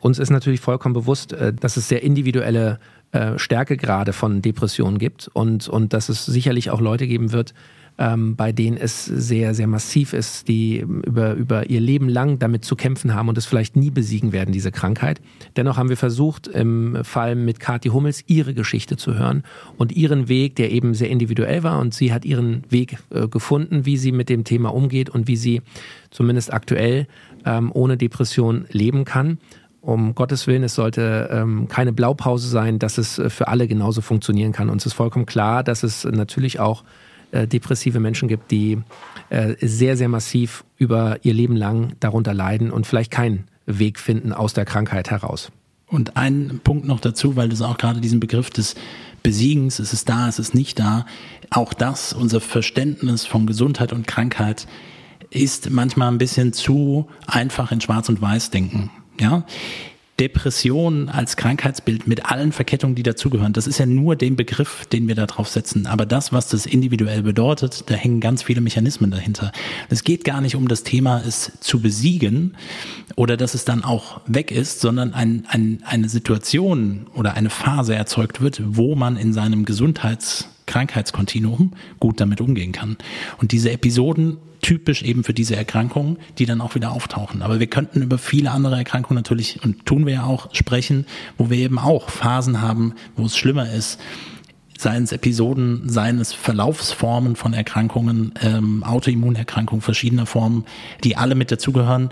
Uns 0.00 0.18
ist 0.18 0.30
natürlich 0.30 0.60
vollkommen 0.60 0.92
bewusst, 0.92 1.32
äh, 1.32 1.52
dass 1.54 1.76
es 1.76 1.88
sehr 1.88 2.02
individuelle 2.02 2.80
äh, 3.12 3.38
Stärkegrade 3.38 4.12
von 4.12 4.42
Depressionen 4.42 4.98
gibt 4.98 5.30
und, 5.32 5.68
und 5.68 5.92
dass 5.92 6.08
es 6.08 6.26
sicherlich 6.26 6.70
auch 6.70 6.80
Leute 6.80 7.06
geben 7.06 7.30
wird, 7.30 7.54
ähm, 7.96 8.34
bei 8.34 8.52
denen 8.52 8.76
es 8.76 9.04
sehr, 9.04 9.54
sehr 9.54 9.66
massiv 9.66 10.12
ist, 10.12 10.48
die 10.48 10.78
über, 10.78 11.34
über 11.34 11.70
ihr 11.70 11.80
Leben 11.80 12.08
lang 12.08 12.38
damit 12.38 12.64
zu 12.64 12.74
kämpfen 12.74 13.14
haben 13.14 13.28
und 13.28 13.38
es 13.38 13.46
vielleicht 13.46 13.76
nie 13.76 13.90
besiegen 13.90 14.32
werden, 14.32 14.52
diese 14.52 14.72
Krankheit. 14.72 15.20
Dennoch 15.56 15.76
haben 15.76 15.88
wir 15.88 15.96
versucht, 15.96 16.48
im 16.48 17.04
Fall 17.04 17.36
mit 17.36 17.60
Kathi 17.60 17.90
Hummels 17.90 18.24
ihre 18.26 18.54
Geschichte 18.54 18.96
zu 18.96 19.14
hören 19.14 19.44
und 19.78 19.92
ihren 19.92 20.28
Weg, 20.28 20.56
der 20.56 20.72
eben 20.72 20.94
sehr 20.94 21.10
individuell 21.10 21.62
war 21.62 21.78
und 21.78 21.94
sie 21.94 22.12
hat 22.12 22.24
ihren 22.24 22.64
Weg 22.68 22.98
äh, 23.10 23.28
gefunden, 23.28 23.86
wie 23.86 23.96
sie 23.96 24.12
mit 24.12 24.28
dem 24.28 24.44
Thema 24.44 24.74
umgeht 24.74 25.10
und 25.10 25.28
wie 25.28 25.36
sie 25.36 25.62
zumindest 26.10 26.52
aktuell 26.52 27.06
ähm, 27.44 27.70
ohne 27.72 27.96
Depression 27.96 28.66
leben 28.70 29.04
kann 29.04 29.38
um 29.84 30.14
Gottes 30.14 30.46
Willen, 30.46 30.62
es 30.62 30.74
sollte 30.74 31.28
ähm, 31.30 31.68
keine 31.68 31.92
Blaupause 31.92 32.48
sein, 32.48 32.78
dass 32.78 32.96
es 32.96 33.18
äh, 33.18 33.28
für 33.28 33.48
alle 33.48 33.68
genauso 33.68 34.00
funktionieren 34.00 34.52
kann. 34.52 34.70
Uns 34.70 34.86
ist 34.86 34.94
vollkommen 34.94 35.26
klar, 35.26 35.62
dass 35.62 35.82
es 35.82 36.04
natürlich 36.04 36.58
auch 36.58 36.84
äh, 37.34 37.48
depressive 37.48 37.98
Menschen 37.98 38.28
gibt, 38.28 38.50
die 38.50 38.78
äh, 39.28 39.54
sehr, 39.60 39.96
sehr 39.96 40.08
massiv 40.08 40.64
über 40.76 41.18
ihr 41.22 41.34
Leben 41.34 41.56
lang 41.56 41.94
darunter 41.98 42.32
leiden 42.32 42.70
und 42.70 42.86
vielleicht 42.86 43.10
keinen 43.10 43.44
Weg 43.66 43.98
finden 43.98 44.32
aus 44.32 44.52
der 44.54 44.64
Krankheit 44.64 45.10
heraus. 45.10 45.50
Und 45.86 46.16
ein 46.16 46.60
Punkt 46.62 46.86
noch 46.86 47.00
dazu, 47.00 47.36
weil 47.36 47.48
du 47.48 47.64
auch 47.64 47.76
gerade 47.76 48.00
diesen 48.00 48.20
Begriff 48.20 48.50
des 48.50 48.74
Besiegens, 49.22 49.78
es 49.78 49.92
ist 49.92 50.08
da, 50.08 50.28
es 50.28 50.38
ist 50.38 50.54
nicht 50.54 50.78
da. 50.78 51.06
Auch 51.50 51.72
das, 51.72 52.12
unser 52.12 52.40
Verständnis 52.40 53.26
von 53.26 53.46
Gesundheit 53.46 53.92
und 53.92 54.06
Krankheit 54.06 54.66
ist 55.30 55.70
manchmal 55.70 56.12
ein 56.12 56.18
bisschen 56.18 56.52
zu 56.52 57.08
einfach 57.26 57.72
in 57.72 57.80
Schwarz 57.80 58.08
und 58.08 58.22
Weiß 58.22 58.50
denken. 58.50 58.90
Ja, 59.20 59.44
Depression 60.20 61.08
als 61.08 61.36
Krankheitsbild 61.36 62.06
mit 62.06 62.30
allen 62.30 62.52
Verkettungen, 62.52 62.94
die 62.94 63.02
dazugehören, 63.02 63.52
das 63.52 63.66
ist 63.66 63.78
ja 63.78 63.86
nur 63.86 64.14
den 64.14 64.36
Begriff, 64.36 64.86
den 64.86 65.08
wir 65.08 65.16
da 65.16 65.26
drauf 65.26 65.48
setzen. 65.48 65.86
Aber 65.86 66.06
das, 66.06 66.32
was 66.32 66.48
das 66.48 66.66
individuell 66.66 67.22
bedeutet, 67.22 67.84
da 67.90 67.94
hängen 67.94 68.20
ganz 68.20 68.44
viele 68.44 68.60
Mechanismen 68.60 69.10
dahinter. 69.10 69.50
Es 69.90 70.04
geht 70.04 70.24
gar 70.24 70.40
nicht 70.40 70.54
um 70.54 70.68
das 70.68 70.84
Thema, 70.84 71.20
es 71.26 71.52
zu 71.60 71.80
besiegen 71.80 72.56
oder 73.16 73.36
dass 73.36 73.54
es 73.54 73.64
dann 73.64 73.82
auch 73.82 74.20
weg 74.26 74.52
ist, 74.52 74.80
sondern 74.80 75.14
ein, 75.14 75.46
ein, 75.48 75.82
eine 75.84 76.08
Situation 76.08 77.06
oder 77.14 77.34
eine 77.34 77.50
Phase 77.50 77.96
erzeugt 77.96 78.40
wird, 78.40 78.62
wo 78.64 78.94
man 78.94 79.16
in 79.16 79.32
seinem 79.32 79.64
Gesundheits 79.64 80.48
Krankheitskontinuum 80.66 81.72
gut 82.00 82.20
damit 82.20 82.40
umgehen 82.40 82.72
kann. 82.72 82.96
Und 83.38 83.52
diese 83.52 83.70
Episoden 83.70 84.38
typisch 84.64 85.02
eben 85.02 85.24
für 85.24 85.34
diese 85.34 85.56
Erkrankungen, 85.56 86.18
die 86.38 86.46
dann 86.46 86.62
auch 86.62 86.74
wieder 86.74 86.92
auftauchen. 86.92 87.42
Aber 87.42 87.60
wir 87.60 87.66
könnten 87.66 88.00
über 88.00 88.16
viele 88.16 88.50
andere 88.50 88.76
Erkrankungen 88.76 89.16
natürlich, 89.16 89.62
und 89.62 89.84
tun 89.84 90.06
wir 90.06 90.14
ja 90.14 90.24
auch, 90.24 90.54
sprechen, 90.54 91.06
wo 91.36 91.50
wir 91.50 91.58
eben 91.58 91.78
auch 91.78 92.08
Phasen 92.08 92.62
haben, 92.62 92.94
wo 93.14 93.26
es 93.26 93.36
schlimmer 93.36 93.70
ist. 93.70 94.00
Seien 94.78 95.04
es 95.04 95.12
Episoden, 95.12 95.88
seien 95.88 96.18
es 96.18 96.32
Verlaufsformen 96.32 97.36
von 97.36 97.52
Erkrankungen, 97.52 98.32
ähm, 98.42 98.82
Autoimmunerkrankungen 98.82 99.82
verschiedener 99.82 100.26
Formen, 100.26 100.64
die 101.04 101.16
alle 101.16 101.34
mit 101.34 101.52
dazugehören 101.52 102.10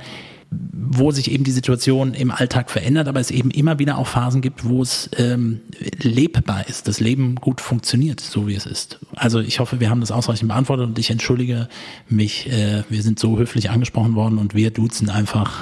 wo 0.73 1.11
sich 1.11 1.31
eben 1.31 1.45
die 1.45 1.51
Situation 1.51 2.15
im 2.15 2.31
Alltag 2.31 2.71
verändert, 2.71 3.09
aber 3.09 3.21
es 3.21 3.31
eben 3.31 3.51
immer 3.51 3.79
wieder 3.79 3.99
auch 3.99 4.07
Phasen 4.07 4.43
gibt, 4.43 4.65
wo 4.65 4.83
es 4.83 5.09
ähm, 5.17 5.61
lebbar 6.03 6.69
ist, 6.69 6.89
das 6.89 7.01
Leben 7.01 7.37
gut 7.37 7.61
funktioniert, 7.61 8.21
so 8.21 8.47
wie 8.47 8.55
es 8.55 8.67
ist. 8.67 8.99
Also 9.15 9.41
ich 9.41 9.59
hoffe, 9.61 9.81
wir 9.81 9.91
haben 9.91 10.01
das 10.01 10.11
ausreichend 10.11 10.49
beantwortet 10.49 10.87
und 10.87 10.99
ich 10.99 11.11
entschuldige 11.11 11.69
mich, 12.09 12.51
äh, 12.51 12.85
wir 12.89 13.03
sind 13.03 13.19
so 13.19 13.39
höflich 13.39 13.71
angesprochen 13.71 14.15
worden 14.15 14.39
und 14.39 14.55
wir 14.55 14.71
duzen 14.71 15.09
einfach 15.09 15.61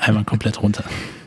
einmal 0.00 0.24
komplett 0.24 0.62
runter. 0.62 0.84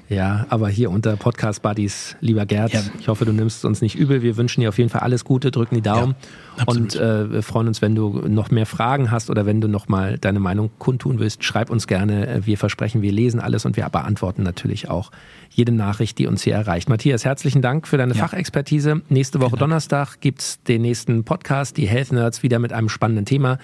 Ja, 0.09 0.47
aber 0.49 0.69
hier 0.69 0.89
unter 0.89 1.15
Podcast 1.17 1.61
Buddies, 1.61 2.15
lieber 2.19 2.47
Gerd, 2.47 2.73
ja. 2.73 2.81
ich 2.99 3.07
hoffe, 3.07 3.25
du 3.25 3.31
nimmst 3.31 3.63
uns 3.63 3.79
nicht 3.81 3.95
übel. 3.95 4.23
Wir 4.23 4.37
wünschen 4.37 4.61
dir 4.61 4.69
auf 4.69 4.79
jeden 4.79 4.89
Fall 4.89 5.01
alles 5.01 5.23
Gute, 5.23 5.51
drücken 5.51 5.75
die 5.75 5.81
Daumen 5.81 6.15
ja, 6.57 6.63
und 6.65 6.95
äh, 6.95 7.31
wir 7.31 7.43
freuen 7.43 7.67
uns, 7.67 7.83
wenn 7.83 7.93
du 7.93 8.23
noch 8.27 8.49
mehr 8.49 8.65
Fragen 8.65 9.11
hast 9.11 9.29
oder 9.29 9.45
wenn 9.45 9.61
du 9.61 9.67
noch 9.67 9.87
mal 9.87 10.17
deine 10.17 10.39
Meinung 10.39 10.71
kundtun 10.79 11.19
willst, 11.19 11.43
schreib 11.43 11.69
uns 11.69 11.85
gerne. 11.85 12.41
Wir 12.43 12.57
versprechen, 12.57 13.03
wir 13.03 13.11
lesen 13.11 13.39
alles 13.39 13.65
und 13.65 13.77
wir 13.77 13.87
beantworten 13.87 14.41
natürlich 14.41 14.89
auch 14.89 15.11
jede 15.51 15.71
Nachricht, 15.71 16.17
die 16.17 16.25
uns 16.25 16.41
hier 16.41 16.55
erreicht. 16.55 16.89
Matthias, 16.89 17.23
herzlichen 17.23 17.61
Dank 17.61 17.87
für 17.87 17.97
deine 17.97 18.15
ja. 18.15 18.19
Fachexpertise. 18.19 19.03
Nächste 19.09 19.39
Woche 19.41 19.57
Donnerstag 19.57 20.19
gibt's 20.21 20.59
den 20.63 20.81
nächsten 20.81 21.23
Podcast, 21.23 21.77
die 21.77 21.87
Health 21.87 22.11
Nerds, 22.11 22.41
wieder 22.41 22.57
mit 22.57 22.73
einem 22.73 22.89
spannenden 22.89 23.25
Thema. 23.25 23.59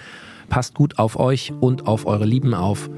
Passt 0.48 0.74
gut 0.74 1.00
auf 1.00 1.18
euch 1.18 1.52
und 1.58 1.88
auf 1.88 2.06
eure 2.06 2.24
Lieben 2.24 2.54
auf. 2.54 2.88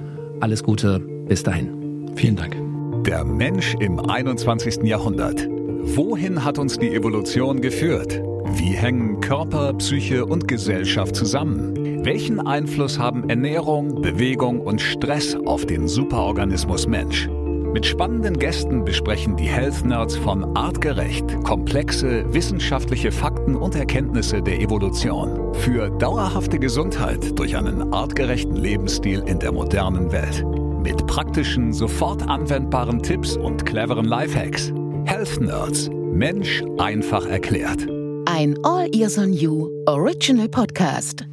Alles 0.40 0.62
Gute, 0.62 0.98
bis 1.00 1.42
dahin. 1.42 2.10
Vielen 2.14 2.36
Dank. 2.36 2.67
Der 3.08 3.24
Mensch 3.24 3.74
im 3.80 3.98
21. 3.98 4.82
Jahrhundert. 4.82 5.48
Wohin 5.48 6.44
hat 6.44 6.58
uns 6.58 6.78
die 6.78 6.94
Evolution 6.94 7.62
geführt? 7.62 8.20
Wie 8.52 8.76
hängen 8.76 9.22
Körper, 9.22 9.72
Psyche 9.72 10.26
und 10.26 10.46
Gesellschaft 10.46 11.16
zusammen? 11.16 12.04
Welchen 12.04 12.38
Einfluss 12.38 12.98
haben 12.98 13.30
Ernährung, 13.30 14.02
Bewegung 14.02 14.60
und 14.60 14.82
Stress 14.82 15.34
auf 15.46 15.64
den 15.64 15.88
Superorganismus 15.88 16.86
Mensch? 16.86 17.30
Mit 17.72 17.86
spannenden 17.86 18.38
Gästen 18.38 18.84
besprechen 18.84 19.38
die 19.38 19.48
Health 19.48 19.86
Nerds 19.86 20.14
von 20.18 20.54
Artgerecht 20.54 21.42
komplexe 21.44 22.30
wissenschaftliche 22.34 23.10
Fakten 23.10 23.56
und 23.56 23.74
Erkenntnisse 23.74 24.42
der 24.42 24.60
Evolution 24.60 25.54
für 25.54 25.88
dauerhafte 25.88 26.58
Gesundheit 26.58 27.38
durch 27.38 27.56
einen 27.56 27.90
artgerechten 27.90 28.56
Lebensstil 28.56 29.22
in 29.24 29.38
der 29.38 29.52
modernen 29.52 30.12
Welt. 30.12 30.44
Mit 30.82 31.06
praktischen, 31.06 31.72
sofort 31.72 32.22
anwendbaren 32.28 33.02
Tipps 33.02 33.36
und 33.36 33.66
cleveren 33.66 34.04
Lifehacks. 34.04 34.72
Health 35.04 35.40
Nerds. 35.40 35.90
Mensch 36.12 36.62
einfach 36.78 37.26
erklärt. 37.26 37.86
Ein 38.26 38.56
All 38.62 38.88
Ears 38.94 39.18
on 39.18 39.32
You 39.32 39.68
Original 39.86 40.48
Podcast. 40.48 41.26